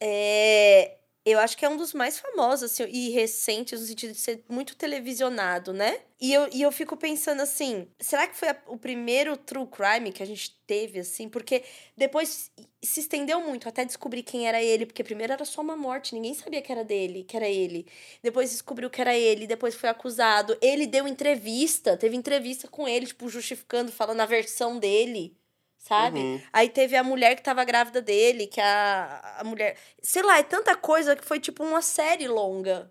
é, 0.00 0.98
eu 1.24 1.38
acho 1.38 1.56
que 1.56 1.64
é 1.64 1.68
um 1.68 1.76
dos 1.76 1.94
mais 1.94 2.18
famosos, 2.18 2.70
assim, 2.72 2.84
e 2.90 3.10
recentes, 3.10 3.80
no 3.80 3.86
sentido 3.86 4.12
de 4.12 4.18
ser 4.20 4.44
muito 4.48 4.76
televisionado, 4.76 5.72
né? 5.72 6.00
E 6.20 6.32
eu, 6.32 6.48
e 6.52 6.62
eu 6.62 6.70
fico 6.72 6.96
pensando 6.96 7.40
assim, 7.42 7.88
será 7.98 8.26
que 8.26 8.36
foi 8.36 8.48
a- 8.50 8.62
o 8.66 8.76
primeiro 8.76 9.36
true 9.36 9.66
crime 9.66 10.12
que 10.12 10.22
a 10.22 10.26
gente 10.26 10.54
teve, 10.66 11.00
assim? 11.00 11.28
Porque 11.28 11.64
depois 11.96 12.50
se 12.82 13.00
estendeu 13.00 13.40
muito 13.40 13.68
até 13.68 13.84
descobrir 13.84 14.22
quem 14.22 14.46
era 14.48 14.62
ele, 14.62 14.86
porque 14.86 15.02
primeiro 15.04 15.32
era 15.32 15.44
só 15.44 15.60
uma 15.62 15.76
morte, 15.76 16.14
ninguém 16.14 16.34
sabia 16.34 16.60
que 16.62 16.70
era 16.72 16.84
dele, 16.84 17.24
que 17.24 17.36
era 17.36 17.48
ele. 17.48 17.86
Depois 18.22 18.50
descobriu 18.50 18.90
que 18.90 19.00
era 19.00 19.16
ele, 19.16 19.46
depois 19.46 19.74
foi 19.74 19.88
acusado. 19.88 20.56
Ele 20.60 20.86
deu 20.86 21.06
entrevista, 21.08 21.96
teve 21.96 22.16
entrevista 22.16 22.68
com 22.68 22.86
ele, 22.88 23.06
tipo, 23.06 23.28
justificando, 23.28 23.90
falando 23.92 24.20
a 24.20 24.26
versão 24.26 24.78
dele, 24.78 25.36
sabe? 25.84 26.18
Uhum. 26.18 26.40
Aí 26.52 26.68
teve 26.68 26.96
a 26.96 27.04
mulher 27.04 27.36
que 27.36 27.42
tava 27.42 27.62
grávida 27.62 28.00
dele, 28.00 28.46
que 28.46 28.60
a, 28.60 29.36
a 29.38 29.44
mulher. 29.44 29.76
Sei 30.02 30.22
lá, 30.22 30.38
é 30.38 30.42
tanta 30.42 30.74
coisa 30.74 31.14
que 31.14 31.24
foi 31.24 31.38
tipo 31.38 31.62
uma 31.62 31.82
série 31.82 32.26
longa. 32.26 32.90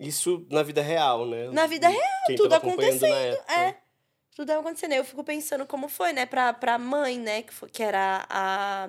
Isso 0.00 0.46
na 0.50 0.62
vida 0.62 0.80
real, 0.82 1.26
né? 1.26 1.50
Na 1.50 1.66
vida 1.66 1.88
real, 1.88 2.02
Quem 2.26 2.36
tudo 2.36 2.54
época. 2.54 3.52
É. 3.52 3.76
Tudo 4.34 4.50
acontecendo. 4.50 4.92
Eu 4.92 5.04
fico 5.04 5.22
pensando 5.24 5.66
como 5.66 5.88
foi, 5.88 6.12
né, 6.12 6.26
pra, 6.26 6.52
pra 6.52 6.78
mãe, 6.78 7.18
né, 7.18 7.42
que, 7.42 7.52
foi, 7.52 7.68
que 7.70 7.82
era 7.82 8.26
a, 8.28 8.88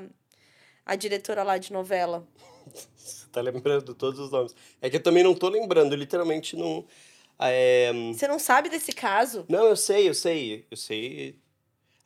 a 0.85 0.95
diretora 0.95 1.43
lá 1.43 1.57
de 1.57 1.71
novela. 1.71 2.27
Você 2.95 3.27
tá 3.29 3.41
lembrando 3.41 3.93
todos 3.93 4.19
os 4.19 4.31
nomes. 4.31 4.55
É 4.81 4.89
que 4.89 4.97
eu 4.97 5.03
também 5.03 5.23
não 5.23 5.33
tô 5.33 5.47
lembrando, 5.49 5.95
literalmente 5.95 6.55
não. 6.55 6.85
É... 7.39 7.91
Você 8.13 8.27
não 8.27 8.39
sabe 8.39 8.67
desse 8.67 8.91
caso? 8.91 9.45
Não, 9.47 9.65
eu 9.67 9.75
sei, 9.75 10.09
eu 10.09 10.13
sei. 10.13 10.65
Eu 10.69 10.75
sei. 10.75 11.39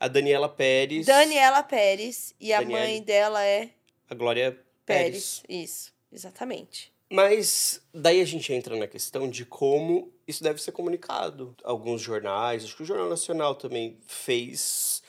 A 0.01 0.07
Daniela 0.07 0.49
Pérez. 0.49 1.05
Daniela 1.05 1.61
Pérez 1.61 2.33
e 2.39 2.51
a 2.51 2.59
Daniele. 2.59 2.81
mãe 2.81 3.03
dela 3.03 3.45
é 3.45 3.69
A 4.09 4.15
Glória 4.15 4.59
Pérez. 4.83 5.43
Pérez. 5.45 5.63
Isso, 5.63 5.93
exatamente. 6.11 6.91
Mas 7.07 7.79
daí 7.93 8.19
a 8.19 8.25
gente 8.25 8.51
entra 8.51 8.75
na 8.75 8.87
questão 8.87 9.29
de 9.29 9.45
como 9.45 10.11
isso 10.27 10.43
deve 10.43 10.59
ser 10.59 10.71
comunicado. 10.71 11.55
Alguns 11.63 12.01
jornais, 12.01 12.63
acho 12.63 12.75
que 12.75 12.81
o 12.81 12.85
Jornal 12.85 13.09
Nacional 13.09 13.53
também 13.53 13.99
fez 14.07 15.03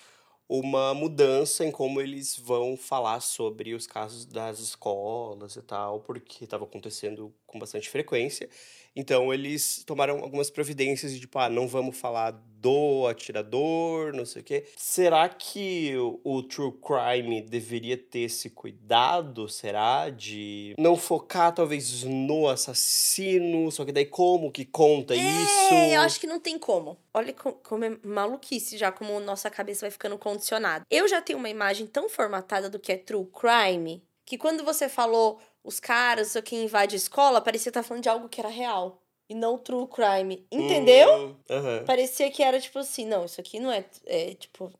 uma 0.46 0.92
mudança 0.92 1.64
em 1.64 1.70
como 1.70 1.98
eles 1.98 2.36
vão 2.38 2.76
falar 2.76 3.20
sobre 3.20 3.72
os 3.72 3.86
casos 3.86 4.26
das 4.26 4.58
escolas 4.58 5.56
e 5.56 5.62
tal, 5.62 6.00
porque 6.00 6.44
estava 6.44 6.64
acontecendo 6.64 7.32
com 7.52 7.58
bastante 7.58 7.88
frequência. 7.88 8.48
Então 8.96 9.32
eles 9.32 9.82
tomaram 9.86 10.18
algumas 10.18 10.50
providências 10.50 11.12
de 11.14 11.20
tipo, 11.20 11.38
ah, 11.38 11.48
não 11.48 11.66
vamos 11.68 11.96
falar 11.96 12.30
do 12.32 13.06
atirador, 13.08 14.12
não 14.14 14.24
sei 14.26 14.42
o 14.42 14.44
quê. 14.44 14.64
Será 14.76 15.28
que 15.28 15.94
o, 16.22 16.42
true 16.42 16.72
crime 16.72 17.40
deveria 17.42 17.96
ter 17.96 18.20
esse 18.20 18.50
cuidado, 18.50 19.48
será? 19.48 20.10
De 20.10 20.74
não 20.78 20.96
focar 20.96 21.54
talvez 21.54 22.04
no 22.04 22.48
assassino, 22.48 23.70
só 23.72 23.84
que 23.84 23.92
daí 23.92 24.04
como 24.06 24.52
que 24.52 24.64
conta 24.64 25.14
isso? 25.14 25.74
É, 25.74 25.96
eu 25.96 26.00
acho 26.02 26.20
que 26.20 26.26
não 26.26 26.38
tem 26.38 26.58
como. 26.58 26.96
Olha 27.14 27.32
co- 27.32 27.54
como 27.64 27.84
é 27.84 27.96
maluquice 28.04 28.76
já, 28.76 28.92
como 28.92 29.18
nossa 29.20 29.50
cabeça 29.50 29.80
vai 29.82 29.90
ficando 29.90 30.18
condicionada. 30.18 30.84
Eu 30.90 31.08
já 31.08 31.20
tenho 31.20 31.38
uma 31.38 31.48
imagem 31.50 31.86
tão 31.86 32.08
formatada 32.08 32.68
do 32.70 32.78
que 32.78 32.92
é 32.92 32.96
true 32.96 33.26
crime, 33.26 34.04
que 34.24 34.38
quando 34.38 34.64
você 34.64 34.88
falou 34.88 35.40
os 35.64 35.78
caras, 35.80 36.34
quem 36.44 36.64
invade 36.64 36.94
a 36.94 36.98
escola, 36.98 37.40
parecia 37.40 37.70
estar 37.70 37.82
falando 37.82 38.02
de 38.02 38.08
algo 38.08 38.28
que 38.28 38.40
era 38.40 38.48
real. 38.48 39.00
E 39.28 39.34
não 39.34 39.56
true 39.56 39.86
crime. 39.88 40.46
Entendeu? 40.50 41.08
Hum, 41.28 41.36
aham. 41.48 41.84
Parecia 41.86 42.30
que 42.30 42.42
era 42.42 42.60
tipo 42.60 42.78
assim, 42.78 43.06
não, 43.06 43.24
isso 43.24 43.40
aqui 43.40 43.58
não 43.60 43.70
é, 43.72 43.84
é 44.06 44.34
tipo, 44.34 44.70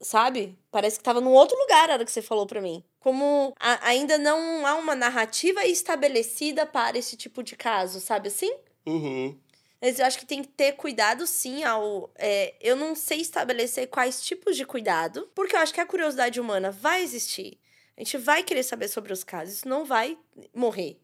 sabe? 0.00 0.56
Parece 0.70 0.98
que 0.98 1.04
tava 1.04 1.20
num 1.20 1.32
outro 1.32 1.58
lugar 1.58 1.90
a 1.90 1.94
hora 1.94 2.04
que 2.04 2.10
você 2.12 2.22
falou 2.22 2.46
pra 2.46 2.60
mim. 2.60 2.84
Como 3.00 3.54
a- 3.58 3.88
ainda 3.88 4.16
não 4.18 4.66
há 4.66 4.74
uma 4.76 4.94
narrativa 4.94 5.64
estabelecida 5.66 6.66
para 6.66 6.98
esse 6.98 7.16
tipo 7.16 7.42
de 7.42 7.56
caso, 7.56 7.98
sabe 8.00 8.28
assim? 8.28 8.54
Uhum. 8.86 9.36
Mas 9.80 9.98
eu 9.98 10.06
acho 10.06 10.18
que 10.18 10.26
tem 10.26 10.42
que 10.42 10.48
ter 10.48 10.72
cuidado 10.72 11.26
sim 11.26 11.62
ao. 11.62 12.10
é, 12.16 12.54
eu 12.60 12.74
não 12.76 12.94
sei 12.96 13.20
estabelecer 13.20 13.86
quais 13.88 14.20
tipos 14.22 14.56
de 14.56 14.64
cuidado, 14.66 15.30
porque 15.34 15.54
eu 15.54 15.60
acho 15.60 15.72
que 15.72 15.80
a 15.80 15.86
curiosidade 15.86 16.40
humana 16.40 16.70
vai 16.70 17.02
existir. 17.02 17.58
A 17.98 18.00
gente 18.00 18.16
vai 18.16 18.44
querer 18.44 18.62
saber 18.62 18.86
sobre 18.86 19.12
os 19.12 19.24
casos, 19.24 19.54
isso 19.56 19.68
não 19.68 19.84
vai 19.84 20.16
morrer. 20.54 21.00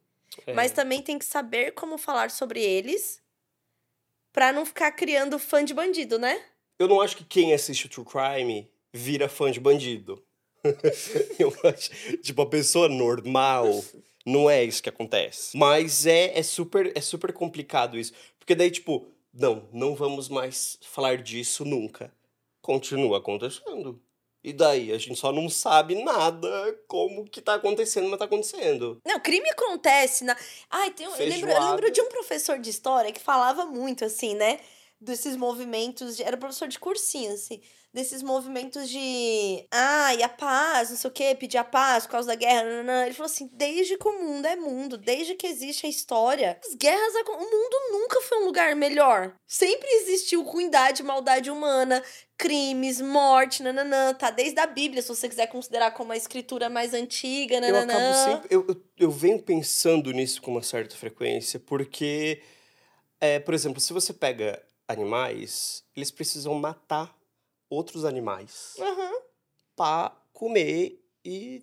É. 0.47 0.53
Mas 0.53 0.71
também 0.71 1.03
tem 1.03 1.19
que 1.19 1.25
saber 1.25 1.73
como 1.73 1.99
falar 1.99 2.31
sobre 2.31 2.63
eles 2.63 3.21
pra 4.33 4.53
não 4.53 4.65
ficar 4.65 4.93
criando 4.93 5.37
fã 5.41 5.65
de 5.65 5.75
bandido, 5.75 6.21
né? 6.21 6.41
Eu 6.79 6.87
não 6.87 7.01
acho 7.01 7.17
que 7.17 7.25
quem 7.25 7.53
assiste 7.53 7.87
o 7.87 7.89
True 7.89 8.07
Crime 8.07 8.71
vira 8.93 9.29
fã 9.29 9.51
de 9.51 9.59
bandido. 9.59 10.25
eu 11.37 11.53
acho, 11.69 11.91
tipo, 12.19 12.43
a 12.43 12.47
pessoa 12.47 12.89
normal 12.89 13.85
não 14.25 14.49
é 14.49 14.63
isso 14.63 14.81
que 14.81 14.89
acontece. 14.89 15.57
Mas 15.57 16.07
é, 16.07 16.39
é, 16.39 16.45
super, 16.45 16.97
é 16.97 17.01
super 17.01 17.33
complicado 17.33 17.99
isso. 17.99 18.13
Porque 18.39 18.55
daí, 18.55 18.71
tipo, 18.71 19.05
não, 19.33 19.69
não 19.73 19.97
vamos 19.97 20.29
mais 20.29 20.79
falar 20.81 21.19
disso 21.19 21.65
nunca. 21.65 22.15
Continua 22.63 23.19
acontecendo. 23.19 24.01
E 24.45 24.53
daí, 24.53 24.93
a 24.93 24.99
gente 24.99 25.19
só 25.19 25.33
não 25.33 25.49
sabe 25.49 26.05
nada 26.05 26.79
como 26.87 27.25
que 27.25 27.41
tá 27.41 27.55
acontecendo, 27.55 28.11
mas 28.11 28.19
tá 28.19 28.27
acontecendo. 28.27 29.01
Não, 29.03 29.19
crime 29.19 29.49
acontece 29.49 30.23
na. 30.23 30.37
Ai, 30.71 30.91
tem 30.91 31.09
um- 31.09 31.17
eu, 31.17 31.27
lembro, 31.27 31.51
eu 31.51 31.61
lembro 31.71 31.91
de 31.91 32.01
um 32.03 32.09
professor 32.11 32.59
de 32.59 32.69
história 32.69 33.11
que 33.11 33.21
falava 33.21 33.65
muito 33.65 34.05
assim, 34.05 34.35
né? 34.35 34.61
Desses 35.05 35.37
movimentos. 35.37 36.17
De, 36.17 36.23
era 36.23 36.37
professor 36.37 36.67
de 36.67 36.79
cursinho, 36.79 37.33
assim. 37.33 37.61
Desses 37.93 38.25
movimentos 38.25 38.89
de. 38.89 39.65
Ah, 39.71 40.13
e 40.15 40.23
a 40.25 40.29
paz, 40.29 40.91
não 40.91 40.97
sei 40.97 41.09
o 41.09 41.13
quê, 41.13 41.37
pedir 41.39 41.59
a 41.59 41.63
paz 41.63 42.05
por 42.05 42.13
causa 42.13 42.27
da 42.27 42.35
guerra. 42.35 42.65
Não, 42.65 42.83
não. 42.83 43.05
Ele 43.05 43.15
falou 43.15 43.31
assim: 43.31 43.49
desde 43.53 43.97
que 43.97 44.09
o 44.09 44.21
mundo 44.21 44.47
é 44.47 44.57
mundo, 44.57 44.99
desde 44.99 45.37
que 45.37 45.47
existe 45.47 45.87
a 45.87 45.89
história, 45.89 46.59
as 46.67 46.75
guerras. 46.75 47.15
O 47.29 47.39
mundo 47.39 47.77
nunca 47.93 48.21
foi 48.23 48.39
um 48.39 48.47
lugar 48.47 48.75
melhor. 48.75 49.37
Sempre 49.47 49.89
existiu 49.89 50.43
ruindade, 50.43 51.05
maldade 51.05 51.53
humana, 51.53 52.03
crimes, 52.37 53.01
morte, 53.01 53.63
nananã. 53.63 54.13
Tá 54.13 54.31
desde 54.33 54.59
a 54.59 54.67
Bíblia, 54.67 55.01
se 55.01 55.09
você 55.09 55.29
quiser 55.29 55.47
considerar 55.47 55.93
como 55.93 56.11
a 56.11 56.17
escritura 56.17 56.69
mais 56.69 56.95
antiga, 56.95 57.61
nananã. 57.61 57.93
Eu 57.93 57.99
acabo 57.99 58.33
sempre. 58.33 58.49
Eu, 58.51 58.67
eu, 58.69 58.83
eu 58.99 59.11
venho 59.13 59.41
pensando 59.41 60.11
nisso 60.11 60.43
com 60.43 60.51
uma 60.51 60.63
certa 60.63 60.97
frequência, 60.97 61.61
porque. 61.61 62.43
É, 63.21 63.39
por 63.39 63.55
exemplo, 63.55 63.81
se 63.81 63.93
você 63.93 64.13
pega 64.13 64.61
animais, 64.89 65.85
eles 65.97 66.11
precisam 66.11 66.55
matar 66.55 67.17
outros 67.71 68.05
animais 68.05 68.75
Uhum. 68.79 69.21
para 69.77 70.11
comer 70.33 71.03
e 71.25 71.63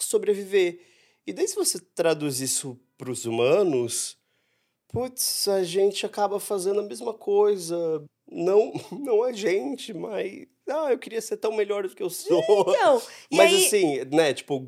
sobreviver. 0.00 0.80
E 1.26 1.32
daí, 1.32 1.46
se 1.46 1.54
você 1.54 1.78
traduz 1.80 2.40
isso 2.40 2.78
para 2.96 3.10
os 3.10 3.24
humanos, 3.24 4.16
putz, 4.88 5.48
a 5.48 5.62
gente 5.64 6.04
acaba 6.06 6.38
fazendo 6.40 6.80
a 6.80 6.84
mesma 6.84 7.12
coisa. 7.14 8.04
Não, 8.30 8.72
não 8.92 9.22
a 9.22 9.32
gente, 9.32 9.92
mas. 9.92 10.46
Ah, 10.68 10.90
eu 10.90 10.98
queria 10.98 11.20
ser 11.20 11.36
tão 11.36 11.52
melhor 11.52 11.86
do 11.86 11.94
que 11.94 12.02
eu 12.02 12.10
sou. 12.10 12.40
Então, 12.68 13.02
mas 13.30 13.52
aí, 13.52 13.66
assim, 13.66 14.04
né, 14.06 14.34
tipo, 14.34 14.66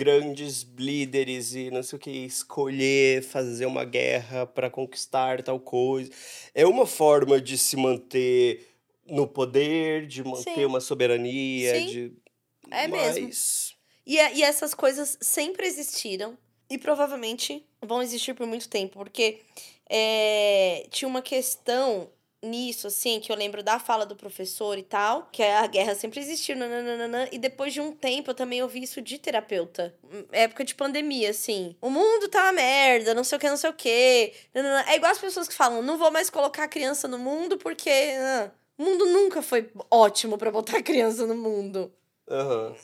grandes 0.00 0.62
líderes 0.78 1.54
e 1.54 1.70
não 1.70 1.82
sei 1.82 1.98
o 1.98 2.00
que, 2.00 2.10
escolher 2.10 3.22
fazer 3.22 3.66
uma 3.66 3.84
guerra 3.84 4.46
para 4.46 4.70
conquistar 4.70 5.42
tal 5.42 5.60
coisa. 5.60 6.10
É 6.54 6.66
uma 6.66 6.86
forma 6.86 7.38
de 7.38 7.58
se 7.58 7.76
manter 7.76 8.66
no 9.06 9.26
poder, 9.26 10.06
de 10.06 10.24
manter 10.24 10.54
Sim. 10.54 10.64
uma 10.64 10.80
soberania, 10.80 11.74
Sim. 11.80 11.86
de. 11.86 12.12
É 12.70 12.88
mesmo. 12.88 13.26
Mas- 13.26 13.74
E, 14.06 14.18
é- 14.18 14.34
e 14.36 14.42
essas 14.42 14.72
coisas 14.72 15.18
sempre 15.20 15.66
existiram 15.66 16.36
e 16.70 16.78
provavelmente 16.78 17.62
vão 17.82 18.00
existir 18.02 18.32
por 18.34 18.46
muito 18.46 18.68
tempo, 18.70 18.94
porque 18.94 19.40
é, 19.88 20.86
tinha 20.90 21.08
uma 21.08 21.20
questão 21.20 22.08
nisso, 22.42 22.86
assim, 22.86 23.20
que 23.20 23.30
eu 23.30 23.36
lembro 23.36 23.62
da 23.62 23.78
fala 23.78 24.06
do 24.06 24.16
professor 24.16 24.78
e 24.78 24.82
tal, 24.82 25.28
que 25.30 25.42
a 25.42 25.66
guerra 25.66 25.94
sempre 25.94 26.20
existiu, 26.20 26.56
nananana, 26.56 27.28
e 27.32 27.38
depois 27.38 27.72
de 27.72 27.80
um 27.80 27.92
tempo 27.92 28.30
eu 28.30 28.34
também 28.34 28.62
ouvi 28.62 28.82
isso 28.82 29.00
de 29.02 29.18
terapeuta, 29.18 29.94
hum, 30.04 30.24
época 30.32 30.64
de 30.64 30.74
pandemia, 30.74 31.30
assim, 31.30 31.76
o 31.80 31.90
mundo 31.90 32.28
tá 32.28 32.44
uma 32.44 32.52
merda, 32.52 33.14
não 33.14 33.24
sei 33.24 33.36
o 33.36 33.40
que, 33.40 33.48
não 33.48 33.56
sei 33.56 33.70
o 33.70 33.74
que, 33.74 34.32
é 34.86 34.96
igual 34.96 35.12
as 35.12 35.18
pessoas 35.18 35.48
que 35.48 35.54
falam, 35.54 35.82
não 35.82 35.98
vou 35.98 36.10
mais 36.10 36.30
colocar 36.30 36.68
criança 36.68 37.06
no 37.08 37.18
mundo 37.18 37.58
porque 37.58 37.90
o 38.78 38.82
mundo 38.82 39.06
nunca 39.06 39.42
foi 39.42 39.70
ótimo 39.90 40.38
pra 40.38 40.50
botar 40.50 40.82
criança 40.82 41.26
no 41.26 41.34
mundo 41.34 41.92
Aham. 42.30 42.74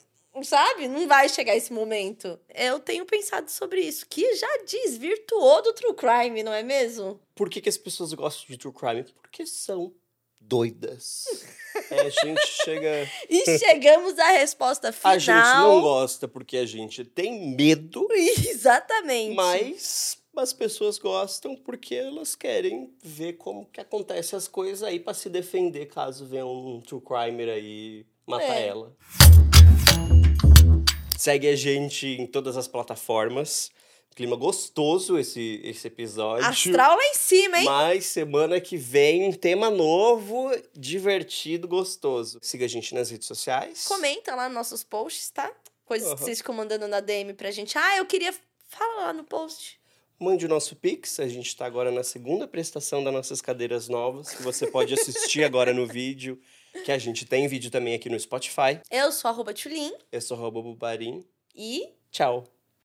Sabe? 0.43 0.87
Não 0.87 1.07
vai 1.07 1.27
chegar 1.29 1.55
esse 1.55 1.71
momento. 1.73 2.39
Eu 2.53 2.79
tenho 2.79 3.05
pensado 3.05 3.49
sobre 3.49 3.81
isso, 3.81 4.05
que 4.09 4.35
já 4.35 4.47
desvirtuou 4.65 5.61
do 5.61 5.73
true 5.73 5.93
crime, 5.93 6.43
não 6.43 6.53
é 6.53 6.63
mesmo? 6.63 7.19
Por 7.35 7.49
que, 7.49 7.61
que 7.61 7.69
as 7.69 7.77
pessoas 7.77 8.13
gostam 8.13 8.45
de 8.47 8.57
true 8.57 8.73
crime? 8.73 9.03
Porque 9.21 9.45
são 9.45 9.93
doidas. 10.39 11.23
É, 11.91 12.01
a 12.01 12.09
gente 12.09 12.47
chega. 12.63 13.07
E 13.29 13.59
chegamos 13.59 14.17
à 14.17 14.31
resposta 14.31 14.91
final. 14.91 15.13
A 15.13 15.19
gente 15.19 15.35
não 15.59 15.79
gosta 15.79 16.27
porque 16.27 16.57
a 16.57 16.65
gente 16.65 17.05
tem 17.05 17.55
medo, 17.55 18.07
Exatamente. 18.11 19.35
mas 19.35 20.17
as 20.35 20.53
pessoas 20.53 20.97
gostam 20.97 21.55
porque 21.55 21.93
elas 21.93 22.33
querem 22.35 22.91
ver 23.03 23.33
como 23.33 23.67
que 23.67 23.79
acontece 23.79 24.35
as 24.35 24.47
coisas 24.47 24.81
aí 24.81 24.99
pra 24.99 25.13
se 25.13 25.29
defender 25.29 25.85
caso 25.85 26.25
venha 26.25 26.47
um 26.47 26.81
true 26.81 26.99
crimer 26.99 27.47
aí 27.47 28.07
matar 28.25 28.57
É. 28.57 28.67
ela. 28.69 28.97
Segue 31.27 31.49
a 31.49 31.57
gente 31.57 32.07
em 32.07 32.25
todas 32.25 32.55
as 32.55 32.69
plataformas. 32.69 33.69
Clima 34.15 34.37
gostoso 34.37 35.19
esse, 35.19 35.59
esse 35.61 35.85
episódio. 35.85 36.45
Astral 36.45 36.95
lá 36.95 37.03
em 37.03 37.15
cima, 37.15 37.59
hein? 37.59 37.65
Mas 37.65 38.05
semana 38.05 38.61
que 38.61 38.77
vem 38.77 39.27
um 39.27 39.33
tema 39.33 39.69
novo, 39.69 40.49
divertido, 40.73 41.67
gostoso. 41.67 42.39
Siga 42.41 42.63
a 42.63 42.69
gente 42.69 42.95
nas 42.95 43.09
redes 43.09 43.27
sociais. 43.27 43.83
Comenta 43.89 44.35
lá 44.35 44.47
nos 44.47 44.55
nossos 44.55 44.85
posts, 44.85 45.29
tá? 45.31 45.51
Coisas 45.83 46.07
que 46.07 46.13
Aham. 46.13 46.23
vocês 46.23 46.37
ficam 46.37 46.55
mandando 46.55 46.87
na 46.87 47.01
DM 47.01 47.33
pra 47.33 47.51
gente. 47.51 47.77
Ah, 47.77 47.97
eu 47.97 48.05
queria. 48.05 48.33
Fala 48.69 49.07
lá 49.07 49.11
no 49.11 49.25
post. 49.25 49.81
Mande 50.17 50.45
o 50.45 50.49
nosso 50.49 50.77
Pix. 50.77 51.19
A 51.19 51.27
gente 51.27 51.53
tá 51.57 51.65
agora 51.65 51.91
na 51.91 52.05
segunda 52.05 52.47
prestação 52.47 53.03
das 53.03 53.13
nossas 53.13 53.41
cadeiras 53.41 53.89
novas, 53.89 54.29
que 54.29 54.43
você 54.43 54.65
pode 54.65 54.93
assistir 54.93 55.43
agora 55.43 55.73
no 55.73 55.85
vídeo. 55.85 56.39
Que 56.85 56.91
a 56.91 56.97
gente 56.97 57.25
tem 57.25 57.47
vídeo 57.47 57.69
também 57.69 57.93
aqui 57.93 58.09
no 58.09 58.19
Spotify. 58.19 58.79
Eu 58.89 59.11
sou 59.11 59.29
arroba 59.29 59.53
Tulin 59.53 59.91
Eu 60.11 60.21
sou 60.21 60.37
Robo 60.37 60.61
Bubarim. 60.61 61.23
e 61.55 61.89
Tchau. 62.11 62.45